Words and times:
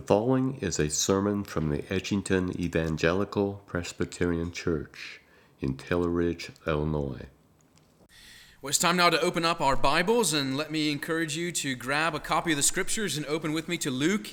The 0.00 0.06
following 0.06 0.56
is 0.62 0.78
a 0.78 0.88
sermon 0.88 1.44
from 1.44 1.68
the 1.68 1.82
Edgington 1.82 2.58
Evangelical 2.58 3.62
Presbyterian 3.66 4.50
Church 4.50 5.20
in 5.60 5.76
Taylor 5.76 6.08
Ridge, 6.08 6.50
Illinois. 6.66 7.26
Well, 8.62 8.70
it's 8.70 8.78
time 8.78 8.96
now 8.96 9.10
to 9.10 9.20
open 9.20 9.44
up 9.44 9.60
our 9.60 9.76
Bibles, 9.76 10.32
and 10.32 10.56
let 10.56 10.70
me 10.70 10.90
encourage 10.90 11.36
you 11.36 11.52
to 11.52 11.74
grab 11.74 12.14
a 12.14 12.18
copy 12.18 12.52
of 12.52 12.56
the 12.56 12.62
Scriptures 12.62 13.18
and 13.18 13.26
open 13.26 13.52
with 13.52 13.68
me 13.68 13.76
to 13.76 13.90
Luke 13.90 14.28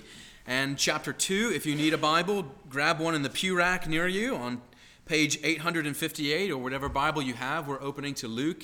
and 0.46 0.78
chapter 0.78 1.12
2. 1.12 1.52
If 1.54 1.66
you 1.66 1.75
need 1.75 1.93
a 1.93 1.97
Bible, 1.97 2.45
grab 2.70 3.02
one 3.02 3.13
in 3.13 3.23
the 3.23 3.29
pew 3.29 3.57
rack 3.57 3.89
near 3.89 4.07
you 4.07 4.38
on 4.38 4.61
page 5.05 5.38
858 5.43 6.49
or 6.49 6.59
whatever 6.59 6.88
Bible 6.88 7.21
you 7.21 7.34
have. 7.34 7.68
We're 7.68 7.84
opening 7.84 8.13
to 8.13 8.29
Luke 8.29 8.63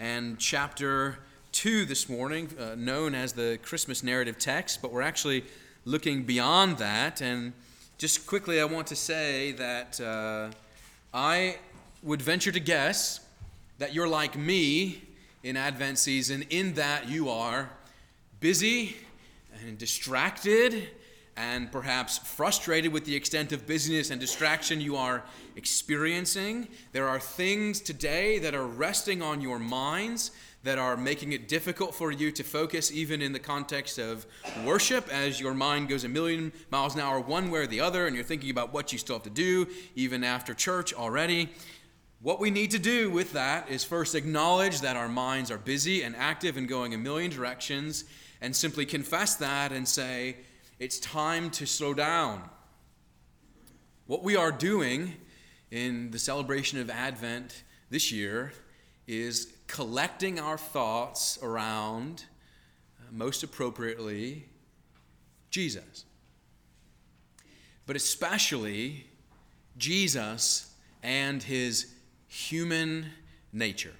and 0.00 0.36
chapter 0.36 1.20
2 1.52 1.84
this 1.84 2.08
morning, 2.08 2.48
uh, 2.58 2.74
known 2.76 3.14
as 3.14 3.34
the 3.34 3.60
Christmas 3.62 4.02
narrative 4.02 4.36
text, 4.36 4.82
but 4.82 4.92
we're 4.92 5.02
actually 5.02 5.44
looking 5.84 6.22
beyond 6.24 6.78
that. 6.78 7.20
And 7.20 7.52
just 7.98 8.26
quickly, 8.26 8.60
I 8.60 8.64
want 8.64 8.86
to 8.88 8.96
say 8.96 9.52
that 9.52 10.00
uh, 10.00 10.50
I 11.12 11.56
would 12.02 12.22
venture 12.22 12.52
to 12.52 12.60
guess 12.60 13.20
that 13.78 13.94
you're 13.94 14.08
like 14.08 14.36
me 14.36 15.02
in 15.42 15.56
Advent 15.56 15.98
season, 15.98 16.44
in 16.50 16.74
that 16.74 17.08
you 17.08 17.28
are 17.30 17.70
busy 18.40 18.96
and 19.66 19.78
distracted 19.78 20.88
and 21.36 21.72
perhaps 21.72 22.18
frustrated 22.18 22.92
with 22.92 23.04
the 23.06 23.14
extent 23.14 23.52
of 23.52 23.66
busyness 23.66 24.10
and 24.10 24.20
distraction 24.20 24.80
you 24.80 24.96
are 24.96 25.22
experiencing. 25.56 26.68
There 26.92 27.08
are 27.08 27.18
things 27.18 27.80
today 27.80 28.38
that 28.40 28.54
are 28.54 28.66
resting 28.66 29.22
on 29.22 29.40
your 29.40 29.58
minds 29.58 30.32
that 30.62 30.78
are 30.78 30.96
making 30.96 31.32
it 31.32 31.48
difficult 31.48 31.94
for 31.94 32.12
you 32.12 32.30
to 32.30 32.44
focus, 32.44 32.92
even 32.92 33.22
in 33.22 33.32
the 33.32 33.38
context 33.38 33.98
of 33.98 34.26
worship, 34.64 35.08
as 35.10 35.40
your 35.40 35.54
mind 35.54 35.88
goes 35.88 36.04
a 36.04 36.08
million 36.08 36.52
miles 36.70 36.94
an 36.94 37.00
hour 37.00 37.18
one 37.18 37.50
way 37.50 37.60
or 37.60 37.66
the 37.66 37.80
other, 37.80 38.06
and 38.06 38.14
you're 38.14 38.24
thinking 38.24 38.50
about 38.50 38.72
what 38.72 38.92
you 38.92 38.98
still 38.98 39.16
have 39.16 39.22
to 39.22 39.30
do, 39.30 39.66
even 39.94 40.22
after 40.22 40.52
church 40.52 40.92
already. 40.92 41.48
What 42.20 42.40
we 42.40 42.50
need 42.50 42.70
to 42.72 42.78
do 42.78 43.10
with 43.10 43.32
that 43.32 43.70
is 43.70 43.82
first 43.82 44.14
acknowledge 44.14 44.82
that 44.82 44.96
our 44.96 45.08
minds 45.08 45.50
are 45.50 45.56
busy 45.56 46.02
and 46.02 46.14
active 46.14 46.58
and 46.58 46.68
going 46.68 46.92
a 46.92 46.98
million 46.98 47.30
directions, 47.30 48.04
and 48.42 48.54
simply 48.54 48.84
confess 48.84 49.36
that 49.36 49.72
and 49.72 49.88
say, 49.88 50.36
it's 50.78 50.98
time 50.98 51.50
to 51.50 51.66
slow 51.66 51.94
down. 51.94 52.42
What 54.06 54.22
we 54.22 54.36
are 54.36 54.52
doing 54.52 55.14
in 55.70 56.10
the 56.10 56.18
celebration 56.18 56.80
of 56.80 56.90
Advent 56.90 57.62
this 57.90 58.10
year 58.10 58.52
is 59.06 59.46
collecting 59.70 60.40
our 60.40 60.58
thoughts 60.58 61.38
around, 61.44 62.24
uh, 62.98 63.04
most 63.12 63.44
appropriately, 63.44 64.44
Jesus. 65.48 66.04
But 67.86 67.94
especially 67.94 69.06
Jesus 69.78 70.74
and 71.04 71.40
his 71.40 71.94
human 72.26 73.06
nature, 73.52 73.94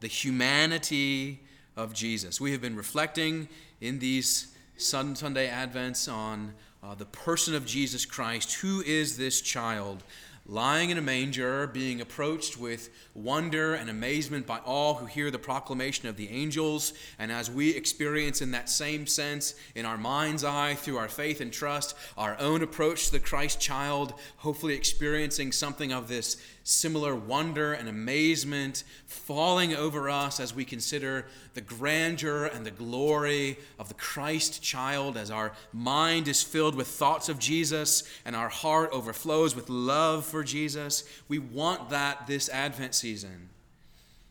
the 0.00 0.08
humanity 0.08 1.40
of 1.74 1.94
Jesus. 1.94 2.38
We 2.38 2.52
have 2.52 2.60
been 2.60 2.76
reflecting 2.76 3.48
in 3.80 3.98
these 3.98 4.54
Sunday 4.76 5.48
Advents 5.48 6.12
on 6.12 6.52
uh, 6.82 6.94
the 6.94 7.06
person 7.06 7.54
of 7.54 7.64
Jesus 7.64 8.04
Christ. 8.04 8.56
Who 8.56 8.82
is 8.82 9.16
this 9.16 9.40
child 9.40 10.02
lying 10.48 10.90
in 10.90 10.98
a 10.98 11.02
manger, 11.02 11.66
being 11.66 12.00
approached 12.00 12.58
with 12.58 12.90
wonder 13.14 13.74
and 13.74 13.90
amazement 13.90 14.46
by 14.46 14.58
all 14.58 14.94
who 14.94 15.06
hear 15.06 15.30
the 15.30 15.38
proclamation 15.38 16.08
of 16.08 16.16
the 16.16 16.28
angels, 16.28 16.92
and 17.18 17.32
as 17.32 17.50
we 17.50 17.70
experience 17.70 18.40
in 18.40 18.52
that 18.52 18.68
same 18.68 19.06
sense, 19.06 19.54
in 19.74 19.84
our 19.84 19.98
mind's 19.98 20.44
eye, 20.44 20.74
through 20.74 20.98
our 20.98 21.08
faith 21.08 21.40
and 21.40 21.52
trust, 21.52 21.96
our 22.16 22.36
own 22.38 22.62
approach 22.62 23.06
to 23.06 23.12
the 23.12 23.20
Christ 23.20 23.60
child, 23.60 24.14
hopefully 24.36 24.74
experiencing 24.74 25.50
something 25.52 25.92
of 25.92 26.08
this 26.08 26.36
similar 26.68 27.14
wonder 27.14 27.72
and 27.72 27.88
amazement 27.88 28.82
falling 29.06 29.72
over 29.72 30.10
us 30.10 30.40
as 30.40 30.52
we 30.52 30.64
consider 30.64 31.24
the 31.54 31.60
grandeur 31.60 32.46
and 32.46 32.66
the 32.66 32.72
glory 32.72 33.56
of 33.78 33.86
the 33.86 33.94
Christ 33.94 34.64
child, 34.64 35.16
as 35.16 35.30
our 35.30 35.52
mind 35.72 36.26
is 36.26 36.42
filled 36.42 36.74
with 36.74 36.88
thoughts 36.88 37.28
of 37.28 37.38
Jesus 37.38 38.02
and 38.24 38.34
our 38.34 38.48
heart 38.48 38.90
overflows 38.92 39.54
with 39.54 39.70
love 39.70 40.26
for 40.26 40.42
Jesus. 40.42 41.04
We 41.28 41.38
want 41.38 41.90
that 41.90 42.26
this 42.26 42.48
Advent 42.48 42.96
season. 42.96 43.50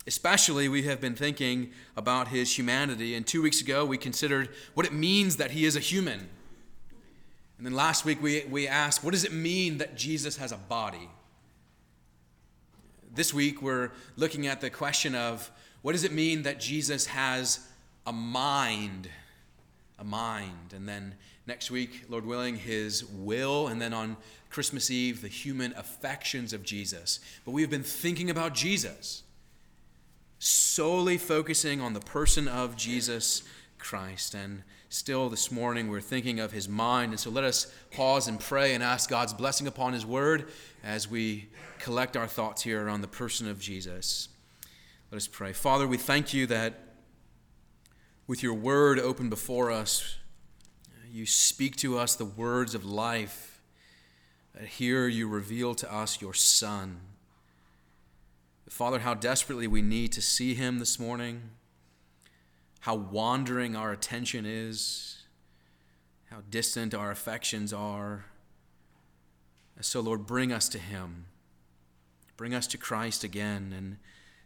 Especially, 0.06 0.68
we 0.68 0.84
have 0.84 1.00
been 1.00 1.16
thinking 1.16 1.72
about 1.96 2.28
his 2.28 2.58
humanity. 2.58 3.16
And 3.16 3.26
two 3.26 3.42
weeks 3.42 3.62
ago, 3.62 3.86
we 3.86 3.98
considered 3.98 4.50
what 4.74 4.86
it 4.86 4.92
means 4.92 5.38
that 5.38 5.52
he 5.52 5.64
is 5.64 5.78
a 5.78 5.80
human. 5.80 6.28
And 7.58 7.66
then 7.66 7.74
last 7.74 8.04
week, 8.04 8.22
we, 8.22 8.44
we 8.50 8.68
asked, 8.68 9.06
what 9.06 9.12
does 9.12 9.24
it 9.24 9.32
mean 9.32 9.78
that 9.78 9.96
Jesus 9.96 10.36
has 10.36 10.52
a 10.52 10.58
body? 10.58 11.10
This 13.16 13.34
week, 13.34 13.62
we're 13.62 13.92
looking 14.18 14.46
at 14.46 14.60
the 14.60 14.70
question 14.70 15.16
of 15.16 15.50
what 15.82 15.94
does 15.94 16.04
it 16.04 16.12
mean 16.12 16.44
that 16.44 16.60
Jesus 16.60 17.06
has 17.06 17.66
a 18.06 18.12
mind? 18.12 19.08
A 19.98 20.04
mind. 20.04 20.74
And 20.76 20.86
then 20.86 21.16
next 21.48 21.72
week, 21.72 22.04
Lord 22.10 22.26
willing, 22.26 22.58
his 22.58 23.06
will. 23.06 23.70
And 23.70 23.82
then 23.82 23.94
on 23.94 24.18
Christmas 24.50 24.92
Eve, 24.92 25.22
the 25.22 25.30
human 25.30 25.74
affections 25.78 26.52
of 26.52 26.64
Jesus. 26.64 27.22
But 27.46 27.52
we've 27.52 27.70
been 27.70 27.84
thinking 27.84 28.30
about 28.30 28.54
Jesus, 28.54 29.24
solely 30.38 31.18
focusing 31.18 31.80
on 31.80 31.94
the 31.94 32.02
person 32.02 32.50
of 32.50 32.76
Jesus 32.76 33.44
Christ. 33.78 34.34
And 34.34 34.64
still 34.96 35.28
this 35.28 35.52
morning, 35.52 35.90
we're 35.90 36.00
thinking 36.00 36.40
of 36.40 36.54
his 36.54 36.70
mind. 36.70 37.12
And 37.12 37.20
so 37.20 37.30
let 37.30 37.44
us 37.44 37.68
pause 37.92 38.30
and 38.30 38.40
pray 38.40 38.74
and 38.74 38.82
ask 38.82 39.10
God's 39.10 39.34
blessing 39.34 39.68
upon 39.68 39.92
his 39.92 40.06
word 40.06 40.48
as 40.86 41.10
we 41.10 41.50
collect 41.80 42.16
our 42.16 42.28
thoughts 42.28 42.62
here 42.62 42.88
on 42.88 43.02
the 43.02 43.08
person 43.08 43.50
of 43.50 43.60
Jesus. 43.60 44.30
Let 45.12 45.18
us 45.18 45.28
pray. 45.28 45.52
Father, 45.52 45.86
we 45.86 45.98
thank 45.98 46.34
you 46.34 46.48
that 46.48 46.76
with 48.26 48.42
your 48.42 48.54
word 48.54 48.98
open 48.98 49.30
before 49.30 49.70
us, 49.70 50.16
you 51.12 51.26
speak 51.26 51.76
to 51.78 51.98
us 51.98 52.16
the 52.16 52.24
words 52.24 52.74
of 52.74 52.86
life. 52.86 53.62
Here 54.66 55.10
you 55.10 55.28
reveal 55.28 55.76
to 55.76 55.94
us 55.94 56.22
your 56.22 56.34
Son. 56.34 57.02
Father, 58.70 59.00
how 59.00 59.14
desperately 59.14 59.68
we 59.68 59.82
need 59.82 60.14
to 60.14 60.22
see 60.22 60.54
him 60.54 60.80
this 60.80 60.98
morning, 60.98 61.50
how 62.86 62.94
wandering 62.94 63.76
our 63.76 63.92
attention 63.92 64.46
is, 64.46 65.18
how 66.30 66.38
distant 66.52 66.94
our 66.94 67.10
affections 67.10 67.74
are. 67.74 68.26
So, 69.82 70.02
Lord, 70.02 70.28
bring 70.28 70.54
us 70.54 70.70
to 70.70 70.78
Him. 70.78 71.26
Bring 72.38 72.54
us 72.54 72.68
to 72.68 72.78
Christ 72.78 73.24
again 73.24 73.74
and 73.76 73.98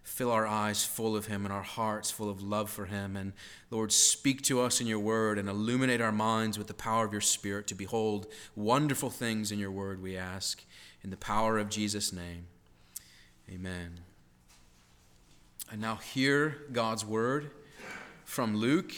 fill 0.03 0.31
our 0.31 0.47
eyes 0.47 0.85
full 0.85 1.17
of 1.17 1.25
Him 1.25 1.43
and 1.43 1.53
our 1.53 1.63
hearts 1.63 2.11
full 2.11 2.29
of 2.29 2.41
love 2.41 2.69
for 2.69 2.85
Him. 2.85 3.17
And, 3.17 3.33
Lord, 3.71 3.91
speak 3.91 4.41
to 4.43 4.61
us 4.61 4.79
in 4.79 4.87
your 4.87 4.99
word 4.99 5.37
and 5.37 5.49
illuminate 5.49 5.99
our 5.99 6.13
minds 6.13 6.57
with 6.57 6.67
the 6.67 6.73
power 6.73 7.03
of 7.03 7.11
your 7.11 7.19
Spirit 7.19 7.67
to 7.67 7.75
behold 7.75 8.25
wonderful 8.55 9.09
things 9.09 9.51
in 9.51 9.59
your 9.59 9.71
word, 9.71 10.01
we 10.01 10.15
ask. 10.15 10.63
In 11.03 11.09
the 11.09 11.17
power 11.17 11.59
of 11.59 11.69
Jesus' 11.69 12.13
name. 12.13 12.45
Amen. 13.51 13.99
And 15.69 15.81
now, 15.81 15.97
hear 15.97 16.55
God's 16.71 17.03
word 17.03 17.51
from 18.29 18.55
Luke 18.55 18.93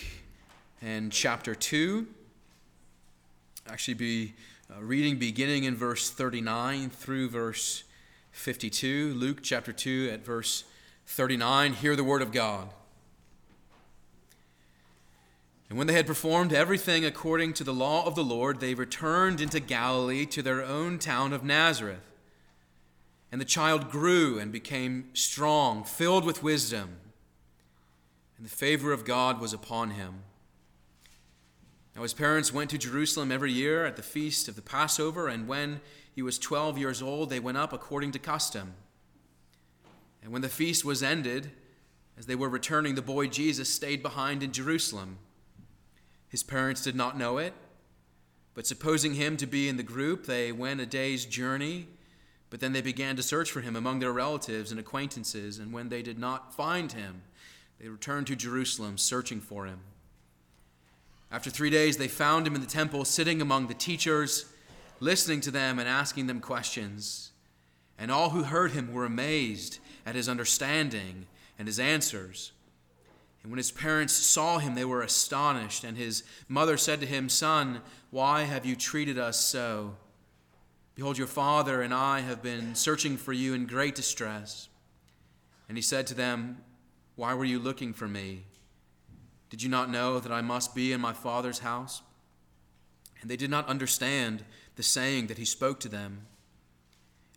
and 0.82 1.10
chapter 1.10 1.56
2. 1.56 2.06
Actually, 3.66 3.94
be 3.94 4.34
uh, 4.70 4.82
reading 4.82 5.18
beginning 5.18 5.64
in 5.64 5.74
verse 5.74 6.10
39 6.10 6.90
through 6.90 7.30
verse 7.30 7.86
52. 8.34 9.14
Luke 9.14 9.40
chapter 9.42 9.72
2 9.72 10.10
at 10.12 10.26
verse 10.26 10.66
39. 11.08 11.72
Hear 11.76 11.96
the 11.96 12.04
word 12.04 12.22
of 12.22 12.34
God. 12.34 12.72
And 15.70 15.78
when 15.78 15.88
they 15.88 15.94
had 15.94 16.08
performed 16.08 16.52
everything 16.52 17.06
according 17.06 17.54
to 17.54 17.64
the 17.64 17.74
law 17.74 18.06
of 18.06 18.16
the 18.16 18.26
Lord, 18.26 18.60
they 18.60 18.74
returned 18.74 19.40
into 19.40 19.62
Galilee 19.62 20.26
to 20.26 20.42
their 20.42 20.62
own 20.62 21.00
town 21.00 21.32
of 21.32 21.42
Nazareth. 21.42 22.06
And 23.32 23.40
the 23.40 23.46
child 23.46 23.90
grew 23.92 24.38
and 24.38 24.52
became 24.52 25.06
strong, 25.14 25.86
filled 25.86 26.26
with 26.26 26.44
wisdom, 26.44 26.98
and 28.42 28.50
the 28.50 28.56
favor 28.56 28.92
of 28.92 29.06
God 29.06 29.40
was 29.40 29.54
upon 29.54 29.92
him. 29.92 30.24
Now 31.96 32.02
his 32.02 32.16
parents 32.16 32.52
went 32.52 32.72
to 32.72 32.78
Jerusalem 32.80 33.32
every 33.32 33.52
year 33.52 33.86
at 33.86 33.98
the 33.98 34.02
feast 34.02 34.48
of 34.48 34.56
the 34.56 34.64
Passover, 34.64 35.28
and 35.28 35.48
when 35.48 35.80
he 36.16 36.24
was 36.24 36.40
12 36.40 36.76
years 36.80 37.04
old, 37.04 37.30
they 37.30 37.40
went 37.40 37.60
up 37.60 37.72
according 37.72 38.14
to 38.14 38.18
custom. 38.18 38.74
And 40.24 40.32
when 40.32 40.42
the 40.42 40.50
feast 40.50 40.84
was 40.84 41.04
ended, 41.04 41.52
as 42.18 42.26
they 42.26 42.34
were 42.34 42.50
returning, 42.50 42.96
the 42.96 43.04
boy 43.04 43.28
Jesus 43.28 43.72
stayed 43.72 44.02
behind 44.02 44.42
in 44.42 44.52
Jerusalem. 44.52 45.20
His 46.28 46.42
parents 46.42 46.84
did 46.84 46.96
not 46.96 47.16
know 47.16 47.38
it, 47.38 47.54
but 48.56 48.66
supposing 48.66 49.14
him 49.14 49.38
to 49.38 49.46
be 49.46 49.70
in 49.70 49.78
the 49.78 49.84
group, 49.84 50.26
they 50.26 50.52
went 50.52 50.82
a 50.82 50.88
day's 50.88 51.26
journey. 51.26 51.90
But 52.50 52.60
then 52.60 52.74
they 52.74 52.82
began 52.82 53.16
to 53.18 53.24
search 53.24 53.52
for 53.52 53.62
him 53.62 53.76
among 53.76 54.00
their 54.00 54.12
relatives 54.12 54.72
and 54.72 54.80
acquaintances, 54.80 55.60
and 55.60 55.72
when 55.72 55.90
they 55.90 56.02
did 56.02 56.18
not 56.18 56.56
find 56.56 56.92
him, 56.92 57.22
they 57.82 57.90
returned 57.90 58.28
to 58.28 58.36
Jerusalem 58.36 59.00
searching 59.00 59.42
for 59.42 59.66
him. 59.66 59.80
After 61.32 61.50
three 61.50 61.72
days, 61.72 61.98
they 61.98 62.08
found 62.08 62.46
him 62.46 62.54
in 62.54 62.62
the 62.62 62.68
temple, 62.68 63.06
sitting 63.06 63.42
among 63.42 63.68
the 63.68 63.74
teachers, 63.74 64.46
listening 65.00 65.42
to 65.42 65.52
them 65.52 65.80
and 65.80 65.90
asking 65.90 66.28
them 66.28 66.42
questions. 66.42 67.32
And 67.98 68.12
all 68.12 68.30
who 68.30 68.44
heard 68.44 68.74
him 68.74 68.94
were 68.94 69.06
amazed 69.06 69.80
at 70.06 70.14
his 70.14 70.30
understanding 70.30 71.26
and 71.58 71.68
his 71.68 71.80
answers. 71.80 72.52
And 73.42 73.52
when 73.52 73.58
his 73.58 73.72
parents 73.72 74.14
saw 74.14 74.60
him, 74.60 74.76
they 74.76 74.86
were 74.86 75.02
astonished. 75.02 75.84
And 75.84 75.98
his 75.98 76.24
mother 76.48 76.78
said 76.78 77.00
to 77.00 77.08
him, 77.08 77.30
Son, 77.30 77.82
why 78.12 78.44
have 78.44 78.64
you 78.64 78.76
treated 78.76 79.18
us 79.18 79.40
so? 79.40 79.96
Behold, 80.94 81.18
your 81.18 81.26
father 81.26 81.82
and 81.82 81.96
I 81.96 82.20
have 82.20 82.44
been 82.44 82.76
searching 82.76 83.18
for 83.18 83.34
you 83.34 83.56
in 83.56 83.66
great 83.66 83.96
distress. 83.96 84.70
And 85.68 85.78
he 85.78 85.82
said 85.82 86.06
to 86.08 86.14
them, 86.14 86.58
Why 87.16 87.34
were 87.34 87.46
you 87.46 87.60
looking 87.60 87.94
for 87.94 88.08
me? 88.08 88.44
Did 89.50 89.62
you 89.62 89.70
not 89.70 89.90
know 89.90 90.20
that 90.20 90.32
I 90.32 90.42
must 90.42 90.74
be 90.74 90.94
in 90.94 91.02
my 91.02 91.14
father's 91.14 91.60
house? 91.60 92.02
And 93.22 93.30
they 93.30 93.36
did 93.36 93.52
not 93.52 93.68
understand 93.68 94.44
the 94.76 94.84
saying 94.84 95.28
that 95.28 95.38
he 95.38 95.46
spoke 95.46 95.80
to 95.82 95.90
them. 95.90 96.26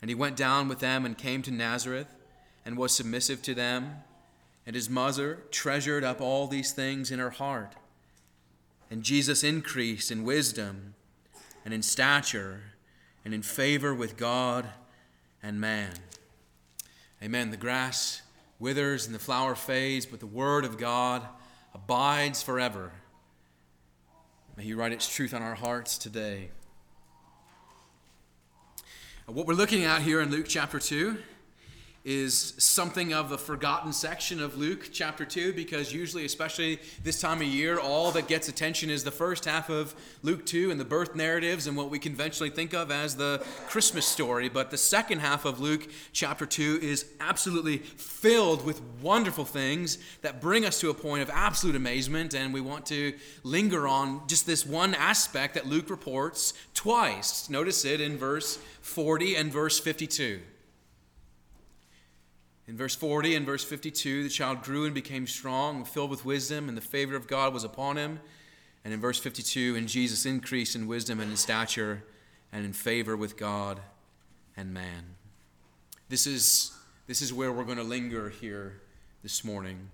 And 0.01 0.09
he 0.09 0.15
went 0.15 0.37
down 0.37 0.69
with 0.69 0.79
them 0.79 1.05
and 1.05 1.19
came 1.19 1.43
to 1.43 1.51
Nazareth 1.51 2.15
and 2.65 2.77
was 2.77 2.95
submissive 2.95 3.43
to 3.43 3.55
them. 3.55 4.03
And 4.67 4.77
his 4.77 4.89
mother 4.89 5.43
treasured 5.51 6.05
up 6.05 6.21
all 6.21 6.47
these 6.47 6.73
things 6.73 7.11
in 7.11 7.19
her 7.19 7.31
heart. 7.31 7.75
And 8.91 9.03
Jesus 9.03 9.43
increased 9.43 10.11
in 10.11 10.25
wisdom 10.25 10.95
and 11.65 11.75
in 11.75 11.83
stature 11.83 12.63
and 13.25 13.35
in 13.35 13.43
favor 13.43 13.95
with 13.95 14.17
God 14.17 14.69
and 15.43 15.61
man. 15.61 15.95
Amen. 17.23 17.51
The 17.51 17.57
grass 17.57 18.23
withers 18.59 19.07
and 19.07 19.15
the 19.15 19.19
flower 19.19 19.55
fades, 19.55 20.07
but 20.07 20.21
the 20.21 20.27
word 20.27 20.65
of 20.65 20.79
God 20.79 21.27
abides 21.75 22.43
forever. 22.43 22.93
May 24.57 24.65
He 24.65 24.75
write 24.75 24.93
its 24.93 25.09
truth 25.09 25.35
on 25.35 25.43
our 25.43 25.55
hearts 25.55 25.99
today. 25.99 26.51
What 29.27 29.47
we're 29.47 29.55
looking 29.55 29.85
at 29.85 30.03
here 30.03 30.21
in 30.21 30.31
Luke 30.31 30.47
chapter 30.49 30.79
2 30.79 31.17
is 32.05 32.53
something 32.59 33.15
of 33.15 33.31
the 33.31 33.39
forgotten 33.39 33.91
section 33.91 34.39
of 34.39 34.59
Luke 34.59 34.91
chapter 34.93 35.25
2 35.25 35.55
because 35.55 35.91
usually, 35.91 36.27
especially 36.27 36.79
this 37.03 37.19
time 37.19 37.41
of 37.41 37.47
year, 37.47 37.79
all 37.79 38.11
that 38.11 38.29
gets 38.29 38.47
attention 38.47 38.91
is 38.91 39.05
the 39.05 39.11
first 39.11 39.47
half 39.47 39.71
of 39.71 39.95
Luke 40.23 40.45
2 40.45 40.71
and 40.71 40.79
the 40.79 40.85
birth 40.85 41.15
narratives 41.17 41.67
and 41.67 41.79
what 41.79 41.89
we 41.89 41.99
conventionally 41.99 42.51
think 42.51 42.75
of 42.75 42.91
as 42.91 43.17
the 43.17 43.43
Christmas 43.69 44.07
story. 44.07 44.51
But 44.51 44.71
the 44.71 44.77
second 44.77 45.21
half 45.21 45.47
of 45.47 45.61
Luke 45.61 45.89
chapter 46.13 46.45
2 46.45 46.81
is 46.83 47.07
absolutely 47.21 47.79
filled 47.79 48.67
with 48.67 48.83
wonderful 49.01 49.47
things 49.47 49.97
that 50.21 50.43
bring 50.43 50.67
us 50.67 50.79
to 50.81 50.91
a 50.91 50.95
point 50.95 51.23
of 51.23 51.31
absolute 51.31 51.75
amazement. 51.75 52.35
And 52.35 52.53
we 52.53 52.61
want 52.61 52.85
to 52.87 53.15
linger 53.45 53.89
on 53.89 54.29
just 54.29 54.47
this 54.47 54.67
one 54.67 54.95
aspect 54.95 55.55
that 55.55 55.67
Luke 55.67 55.89
reports 55.89 56.53
twice. 56.75 57.49
Notice 57.49 57.87
it 57.87 58.03
in 58.03 58.19
verse 58.19 58.59
40 58.83 59.37
and 59.37 59.51
verse 59.51 59.81
52. 59.81 60.41
In 62.67 62.77
verse 62.77 62.95
40 62.95 63.35
and 63.35 63.45
verse 63.45 63.63
52, 63.63 64.23
the 64.23 64.29
child 64.29 64.63
grew 64.63 64.87
and 64.87 64.95
became 64.95 65.27
strong, 65.27 65.85
filled 65.85 66.11
with 66.11 66.25
wisdom, 66.25 66.69
and 66.69 66.77
the 66.77 66.83
favor 66.83 67.15
of 67.15 67.27
God 67.27 67.53
was 67.53 67.65
upon 67.65 67.97
him. 67.97 68.21
And 68.85 68.95
in 68.95 69.01
verse 69.01 69.19
52, 69.19 69.77
and 69.77 69.89
Jesus 69.89 70.25
increased 70.25 70.75
in 70.75 70.87
wisdom 70.87 71.21
and 71.21 71.31
in 71.31 71.37
stature 71.37 72.05
and 72.53 72.65
in 72.65 72.73
favor 72.73 73.17
with 73.17 73.37
God 73.37 73.81
and 74.57 74.73
man. 74.73 75.17
This 76.09 76.27
is, 76.27 76.73
this 77.07 77.21
is 77.21 77.33
where 77.33 77.53
we're 77.53 77.65
going 77.65 77.79
to 77.79 77.85
linger 77.85 78.31
here 78.31 78.81
this 79.23 79.45
morning. 79.45 79.91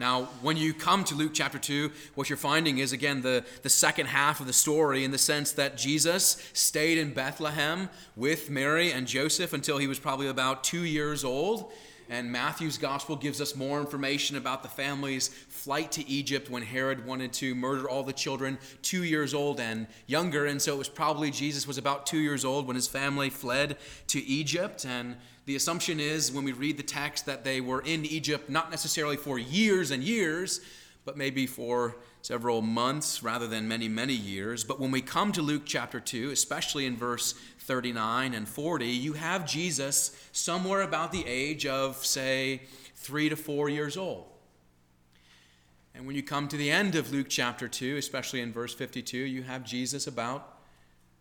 Now, 0.00 0.24
when 0.42 0.56
you 0.56 0.74
come 0.74 1.04
to 1.04 1.14
Luke 1.14 1.30
chapter 1.34 1.58
2, 1.58 1.90
what 2.16 2.28
you're 2.28 2.36
finding 2.36 2.78
is, 2.78 2.92
again, 2.92 3.22
the, 3.22 3.44
the 3.62 3.70
second 3.70 4.06
half 4.06 4.40
of 4.40 4.48
the 4.48 4.52
story 4.52 5.04
in 5.04 5.12
the 5.12 5.18
sense 5.18 5.52
that 5.52 5.76
Jesus 5.76 6.36
stayed 6.52 6.98
in 6.98 7.14
Bethlehem 7.14 7.88
with 8.16 8.50
Mary 8.50 8.90
and 8.90 9.06
Joseph 9.06 9.52
until 9.52 9.78
he 9.78 9.86
was 9.86 10.00
probably 10.00 10.26
about 10.26 10.64
two 10.64 10.82
years 10.84 11.24
old. 11.24 11.72
And 12.08 12.30
Matthew's 12.30 12.78
gospel 12.78 13.16
gives 13.16 13.40
us 13.40 13.56
more 13.56 13.80
information 13.80 14.36
about 14.36 14.62
the 14.62 14.68
family's 14.68 15.28
flight 15.28 15.92
to 15.92 16.08
Egypt 16.08 16.50
when 16.50 16.62
Herod 16.62 17.06
wanted 17.06 17.32
to 17.34 17.54
murder 17.54 17.88
all 17.88 18.02
the 18.02 18.12
children 18.12 18.58
two 18.82 19.04
years 19.04 19.34
old 19.34 19.60
and 19.60 19.86
younger. 20.06 20.46
And 20.46 20.60
so 20.60 20.74
it 20.74 20.78
was 20.78 20.88
probably 20.88 21.30
Jesus 21.30 21.66
was 21.66 21.78
about 21.78 22.06
two 22.06 22.18
years 22.18 22.44
old 22.44 22.66
when 22.66 22.76
his 22.76 22.86
family 22.86 23.30
fled 23.30 23.78
to 24.08 24.22
Egypt. 24.24 24.84
And 24.84 25.16
the 25.46 25.56
assumption 25.56 26.00
is 26.00 26.30
when 26.30 26.44
we 26.44 26.52
read 26.52 26.76
the 26.76 26.82
text 26.82 27.26
that 27.26 27.44
they 27.44 27.60
were 27.60 27.80
in 27.80 28.04
Egypt 28.04 28.50
not 28.50 28.70
necessarily 28.70 29.16
for 29.16 29.38
years 29.38 29.90
and 29.90 30.02
years, 30.02 30.60
but 31.04 31.16
maybe 31.16 31.46
for 31.46 31.96
several 32.22 32.62
months 32.62 33.22
rather 33.22 33.46
than 33.46 33.68
many, 33.68 33.86
many 33.86 34.14
years. 34.14 34.64
But 34.64 34.80
when 34.80 34.90
we 34.90 35.02
come 35.02 35.30
to 35.32 35.42
Luke 35.42 35.64
chapter 35.66 36.00
2, 36.00 36.30
especially 36.30 36.86
in 36.86 36.96
verse 36.96 37.34
39 37.64 38.34
and 38.34 38.48
40, 38.48 38.86
you 38.86 39.14
have 39.14 39.46
Jesus 39.46 40.16
somewhere 40.32 40.82
about 40.82 41.12
the 41.12 41.24
age 41.26 41.66
of, 41.66 42.04
say, 42.04 42.62
three 42.94 43.28
to 43.28 43.36
four 43.36 43.68
years 43.68 43.96
old. 43.96 44.26
And 45.94 46.06
when 46.06 46.16
you 46.16 46.22
come 46.22 46.48
to 46.48 46.56
the 46.56 46.70
end 46.70 46.94
of 46.94 47.12
Luke 47.12 47.28
chapter 47.28 47.68
2, 47.68 47.96
especially 47.96 48.40
in 48.40 48.52
verse 48.52 48.74
52, 48.74 49.16
you 49.16 49.42
have 49.44 49.64
Jesus 49.64 50.06
about 50.06 50.58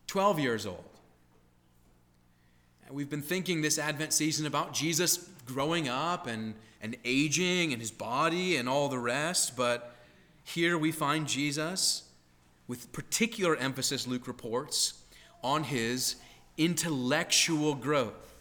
12 0.07 0.39
years 0.39 0.65
old. 0.65 0.83
And 2.87 2.95
we've 2.95 3.09
been 3.09 3.21
thinking 3.21 3.61
this 3.61 3.79
Advent 3.79 4.13
season 4.13 4.45
about 4.45 4.73
Jesus 4.73 5.29
growing 5.45 5.87
up 5.87 6.27
and, 6.27 6.55
and 6.81 6.97
aging 7.05 7.71
and 7.71 7.81
his 7.81 7.91
body 7.91 8.57
and 8.57 8.67
all 8.67 8.89
the 8.89 8.99
rest, 8.99 9.55
but 9.55 9.95
here 10.43 10.77
we 10.77 10.91
find 10.91 11.27
Jesus 11.27 12.03
with 12.67 12.91
particular 12.91 13.55
emphasis, 13.55 14.07
Luke 14.07 14.27
reports, 14.27 15.01
on 15.43 15.65
his 15.65 16.15
intellectual 16.57 17.75
growth. 17.75 18.35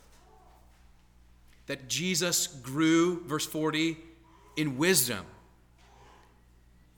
That 1.67 1.89
Jesus 1.89 2.47
grew, 2.47 3.23
verse 3.25 3.47
40, 3.47 3.97
in 4.57 4.77
wisdom. 4.77 5.25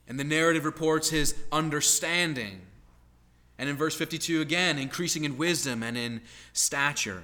And 0.08 0.18
the 0.18 0.24
narrative 0.24 0.64
reports 0.64 1.10
his 1.10 1.34
understanding. 1.52 2.60
And 3.58 3.68
in 3.68 3.76
verse 3.76 3.94
52, 3.94 4.40
again, 4.40 4.78
increasing 4.78 5.24
in 5.24 5.38
wisdom 5.38 5.82
and 5.82 5.96
in 5.96 6.20
stature. 6.52 7.22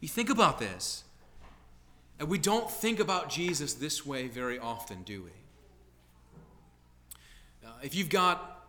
You 0.00 0.08
think 0.08 0.30
about 0.30 0.58
this. 0.58 1.04
And 2.18 2.28
we 2.28 2.38
don't 2.38 2.70
think 2.70 2.98
about 2.98 3.30
Jesus 3.30 3.74
this 3.74 4.04
way 4.04 4.26
very 4.26 4.58
often, 4.58 5.02
do 5.02 5.22
we? 5.22 5.30
Uh, 7.64 7.72
if 7.82 7.94
you've 7.94 8.08
got 8.08 8.66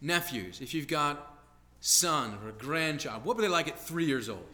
nephews, 0.00 0.60
if 0.60 0.74
you've 0.74 0.88
got 0.88 1.33
son 1.86 2.38
or 2.42 2.48
a 2.48 2.52
grandchild, 2.52 3.26
what 3.26 3.36
were 3.36 3.42
they 3.42 3.48
like 3.48 3.68
at 3.68 3.78
three 3.78 4.06
years 4.06 4.30
old? 4.30 4.46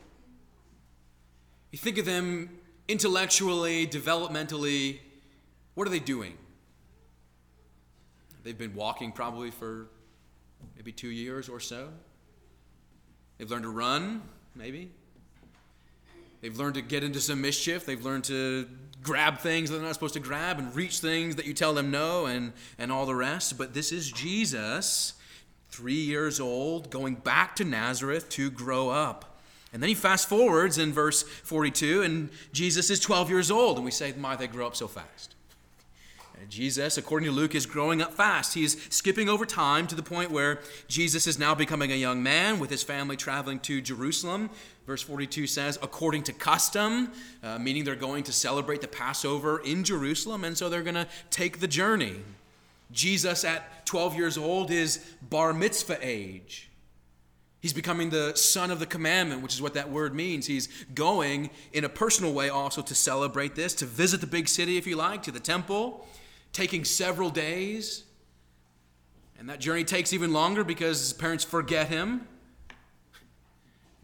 You 1.70 1.78
think 1.78 1.96
of 1.96 2.04
them 2.04 2.50
intellectually, 2.88 3.86
developmentally, 3.86 4.98
what 5.74 5.86
are 5.86 5.90
they 5.90 6.00
doing? 6.00 6.36
They've 8.42 8.58
been 8.58 8.74
walking 8.74 9.12
probably 9.12 9.52
for 9.52 9.86
maybe 10.74 10.90
two 10.90 11.10
years 11.10 11.48
or 11.48 11.60
so. 11.60 11.90
They've 13.38 13.48
learned 13.48 13.62
to 13.62 13.70
run, 13.70 14.22
maybe. 14.56 14.90
They've 16.40 16.58
learned 16.58 16.74
to 16.74 16.82
get 16.82 17.04
into 17.04 17.20
some 17.20 17.40
mischief. 17.40 17.86
They've 17.86 18.04
learned 18.04 18.24
to 18.24 18.66
grab 19.04 19.38
things 19.38 19.70
that 19.70 19.76
they're 19.76 19.86
not 19.86 19.94
supposed 19.94 20.14
to 20.14 20.20
grab 20.20 20.58
and 20.58 20.74
reach 20.74 20.98
things 20.98 21.36
that 21.36 21.46
you 21.46 21.54
tell 21.54 21.74
them 21.74 21.92
no 21.92 22.26
and, 22.26 22.54
and 22.76 22.90
all 22.90 23.06
the 23.06 23.14
rest. 23.14 23.56
But 23.56 23.72
this 23.72 23.92
is 23.92 24.10
Jesus, 24.10 25.12
three 25.80 25.94
years 25.94 26.38
old, 26.38 26.90
going 26.90 27.14
back 27.14 27.56
to 27.56 27.64
Nazareth 27.64 28.28
to 28.28 28.50
grow 28.50 28.90
up. 28.90 29.38
And 29.72 29.82
then 29.82 29.88
he 29.88 29.94
fast 29.94 30.28
forwards 30.28 30.76
in 30.76 30.92
verse 30.92 31.22
42, 31.22 32.02
and 32.02 32.28
Jesus 32.52 32.90
is 32.90 33.00
12 33.00 33.30
years 33.30 33.50
old. 33.50 33.76
And 33.76 33.84
we 33.86 33.90
say, 33.90 34.12
My, 34.12 34.36
they 34.36 34.46
grow 34.46 34.66
up 34.66 34.76
so 34.76 34.86
fast. 34.86 35.34
Jesus, 36.48 36.98
according 36.98 37.28
to 37.28 37.34
Luke, 37.34 37.54
is 37.54 37.64
growing 37.66 38.02
up 38.02 38.14
fast. 38.14 38.54
He's 38.54 38.82
skipping 38.92 39.28
over 39.28 39.46
time 39.46 39.86
to 39.86 39.94
the 39.94 40.02
point 40.02 40.30
where 40.30 40.60
Jesus 40.88 41.26
is 41.26 41.38
now 41.38 41.54
becoming 41.54 41.92
a 41.92 41.96
young 41.96 42.22
man 42.22 42.58
with 42.58 42.70
his 42.70 42.82
family 42.82 43.16
traveling 43.16 43.60
to 43.60 43.80
Jerusalem. 43.80 44.50
Verse 44.86 45.02
42 45.02 45.46
says, 45.46 45.78
according 45.82 46.24
to 46.24 46.32
custom, 46.32 47.12
uh, 47.42 47.58
meaning 47.58 47.84
they're 47.84 47.94
going 47.94 48.24
to 48.24 48.32
celebrate 48.32 48.80
the 48.80 48.88
Passover 48.88 49.60
in 49.60 49.84
Jerusalem, 49.84 50.44
and 50.44 50.56
so 50.58 50.68
they're 50.68 50.82
going 50.82 50.94
to 50.94 51.08
take 51.30 51.60
the 51.60 51.68
journey. 51.68 52.16
Jesus, 52.92 53.44
at 53.44 53.86
12 53.86 54.16
years 54.16 54.38
old, 54.38 54.70
is 54.70 55.04
bar 55.22 55.52
mitzvah 55.52 55.98
age. 56.00 56.70
He's 57.60 57.72
becoming 57.74 58.10
the 58.10 58.34
son 58.36 58.70
of 58.70 58.78
the 58.78 58.86
commandment, 58.86 59.42
which 59.42 59.54
is 59.54 59.60
what 59.60 59.74
that 59.74 59.90
word 59.90 60.14
means. 60.14 60.46
He's 60.46 60.68
going 60.94 61.50
in 61.72 61.84
a 61.84 61.90
personal 61.90 62.32
way 62.32 62.48
also 62.48 62.80
to 62.80 62.94
celebrate 62.94 63.54
this, 63.54 63.74
to 63.74 63.86
visit 63.86 64.22
the 64.22 64.26
big 64.26 64.48
city, 64.48 64.78
if 64.78 64.86
you 64.86 64.96
like, 64.96 65.22
to 65.24 65.30
the 65.30 65.40
temple 65.40 66.06
taking 66.52 66.84
several 66.84 67.30
days. 67.30 68.04
And 69.38 69.48
that 69.48 69.60
journey 69.60 69.84
takes 69.84 70.12
even 70.12 70.32
longer 70.32 70.64
because 70.64 71.00
his 71.00 71.12
parents 71.12 71.44
forget 71.44 71.88
him. 71.88 72.26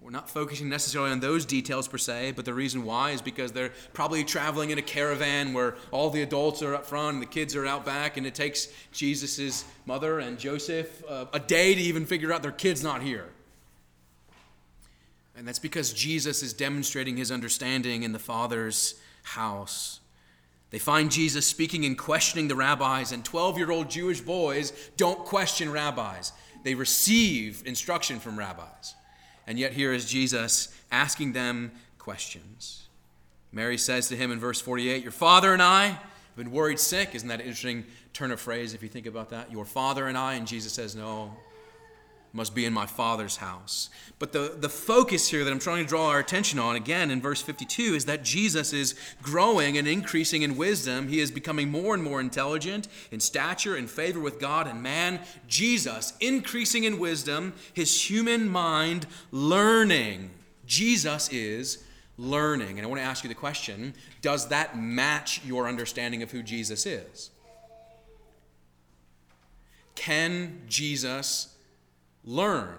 We're 0.06 0.12
not 0.12 0.30
focusing 0.30 0.68
necessarily 0.68 1.10
on 1.10 1.18
those 1.18 1.44
details 1.44 1.88
per 1.88 1.98
se, 1.98 2.34
but 2.36 2.44
the 2.44 2.54
reason 2.54 2.84
why 2.84 3.10
is 3.10 3.20
because 3.20 3.50
they're 3.50 3.72
probably 3.92 4.22
traveling 4.22 4.70
in 4.70 4.78
a 4.78 4.82
caravan 4.82 5.52
where 5.52 5.74
all 5.90 6.10
the 6.10 6.22
adults 6.22 6.62
are 6.62 6.76
up 6.76 6.86
front 6.86 7.14
and 7.14 7.22
the 7.22 7.26
kids 7.26 7.56
are 7.56 7.66
out 7.66 7.84
back, 7.84 8.16
and 8.16 8.24
it 8.24 8.32
takes 8.32 8.68
Jesus' 8.92 9.64
mother 9.84 10.20
and 10.20 10.38
Joseph 10.38 11.02
uh, 11.08 11.24
a 11.32 11.40
day 11.40 11.74
to 11.74 11.80
even 11.80 12.06
figure 12.06 12.32
out 12.32 12.40
their 12.40 12.52
kid's 12.52 12.84
not 12.84 13.02
here. 13.02 13.30
And 15.36 15.44
that's 15.46 15.58
because 15.58 15.92
Jesus 15.92 16.40
is 16.40 16.52
demonstrating 16.52 17.16
his 17.16 17.32
understanding 17.32 18.04
in 18.04 18.12
the 18.12 18.20
Father's 18.20 18.94
house. 19.24 19.98
They 20.70 20.78
find 20.78 21.10
Jesus 21.10 21.48
speaking 21.48 21.84
and 21.84 21.98
questioning 21.98 22.46
the 22.46 22.54
rabbis, 22.54 23.10
and 23.10 23.24
12 23.24 23.58
year 23.58 23.72
old 23.72 23.90
Jewish 23.90 24.20
boys 24.20 24.72
don't 24.96 25.24
question 25.24 25.72
rabbis. 25.72 26.30
They 26.62 26.76
receive 26.76 27.64
instruction 27.66 28.20
from 28.20 28.38
rabbis. 28.38 28.94
And 29.46 29.58
yet, 29.58 29.72
here 29.72 29.92
is 29.92 30.06
Jesus 30.06 30.74
asking 30.90 31.32
them 31.32 31.72
questions. 31.98 32.86
Mary 33.52 33.78
says 33.78 34.08
to 34.08 34.16
him 34.16 34.30
in 34.30 34.38
verse 34.38 34.60
48, 34.60 35.02
Your 35.02 35.12
father 35.12 35.52
and 35.52 35.62
I 35.62 35.86
have 35.86 36.36
been 36.36 36.50
worried 36.50 36.78
sick. 36.78 37.14
Isn't 37.14 37.28
that 37.28 37.40
an 37.40 37.46
interesting 37.46 37.84
turn 38.12 38.30
of 38.30 38.40
phrase 38.40 38.74
if 38.74 38.82
you 38.82 38.88
think 38.88 39.06
about 39.06 39.30
that? 39.30 39.50
Your 39.52 39.64
father 39.64 40.08
and 40.08 40.18
I. 40.18 40.34
And 40.34 40.46
Jesus 40.46 40.72
says, 40.72 40.96
No, 40.96 41.36
must 42.36 42.54
be 42.54 42.64
in 42.64 42.72
my 42.72 42.86
Father's 42.86 43.38
house. 43.38 43.90
But 44.18 44.32
the, 44.32 44.54
the 44.58 44.68
focus 44.68 45.28
here 45.28 45.42
that 45.42 45.50
I'm 45.50 45.58
trying 45.58 45.82
to 45.82 45.88
draw 45.88 46.08
our 46.08 46.18
attention 46.18 46.58
on, 46.58 46.76
again 46.76 47.10
in 47.10 47.20
verse 47.20 47.42
52, 47.42 47.94
is 47.94 48.04
that 48.04 48.22
Jesus 48.22 48.72
is 48.72 48.94
growing 49.22 49.76
and 49.76 49.88
increasing 49.88 50.42
in 50.42 50.56
wisdom. 50.56 51.08
He 51.08 51.20
is 51.20 51.30
becoming 51.30 51.70
more 51.70 51.94
and 51.94 52.02
more 52.02 52.20
intelligent 52.20 52.88
in 53.10 53.20
stature, 53.20 53.76
in 53.76 53.86
favor 53.88 54.20
with 54.20 54.38
God 54.38 54.66
and 54.66 54.82
man. 54.82 55.20
Jesus, 55.48 56.12
increasing 56.20 56.84
in 56.84 56.98
wisdom, 56.98 57.54
his 57.72 58.08
human 58.08 58.48
mind 58.48 59.06
learning. 59.32 60.30
Jesus 60.66 61.28
is 61.30 61.84
learning. 62.18 62.78
And 62.78 62.86
I 62.86 62.86
want 62.86 63.00
to 63.00 63.06
ask 63.06 63.24
you 63.24 63.28
the 63.28 63.34
question 63.34 63.94
does 64.22 64.48
that 64.48 64.78
match 64.78 65.44
your 65.44 65.68
understanding 65.68 66.22
of 66.22 66.30
who 66.30 66.42
Jesus 66.42 66.86
is? 66.86 67.30
Can 69.94 70.60
Jesus 70.68 71.55
learn. 72.26 72.76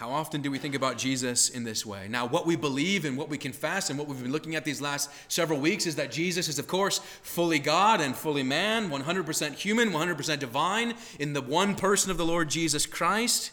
How 0.00 0.12
often 0.12 0.40
do 0.40 0.50
we 0.50 0.56
think 0.56 0.74
about 0.74 0.96
Jesus 0.96 1.50
in 1.50 1.62
this 1.62 1.84
way? 1.84 2.08
Now, 2.08 2.26
what 2.26 2.46
we 2.46 2.56
believe 2.56 3.04
and 3.04 3.18
what 3.18 3.28
we 3.28 3.36
confess 3.36 3.90
and 3.90 3.98
what 3.98 4.08
we've 4.08 4.22
been 4.22 4.32
looking 4.32 4.56
at 4.56 4.64
these 4.64 4.80
last 4.80 5.10
several 5.28 5.60
weeks 5.60 5.84
is 5.84 5.96
that 5.96 6.10
Jesus 6.10 6.48
is, 6.48 6.58
of 6.58 6.66
course, 6.66 7.00
fully 7.20 7.58
God 7.58 8.00
and 8.00 8.16
fully 8.16 8.42
man, 8.42 8.88
100% 8.88 9.52
human, 9.52 9.90
100% 9.90 10.38
divine, 10.38 10.94
in 11.18 11.34
the 11.34 11.42
one 11.42 11.74
person 11.74 12.10
of 12.10 12.16
the 12.16 12.24
Lord 12.24 12.48
Jesus 12.48 12.86
Christ. 12.86 13.52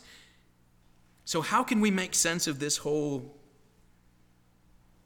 So, 1.26 1.42
how 1.42 1.64
can 1.64 1.82
we 1.82 1.92
make 1.92 2.16
sense 2.16 2.48
of 2.48 2.60
this 2.60 2.78
whole 2.78 3.36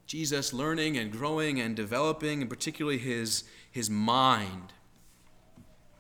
Jesus 0.05 0.53
learning 0.53 0.95
and 0.95 1.11
growing 1.11 1.59
and 1.59 1.75
developing, 1.75 2.41
and 2.41 2.51
particularly 2.51 2.99
his, 2.99 3.45
his 3.71 3.89
mind? 3.89 4.73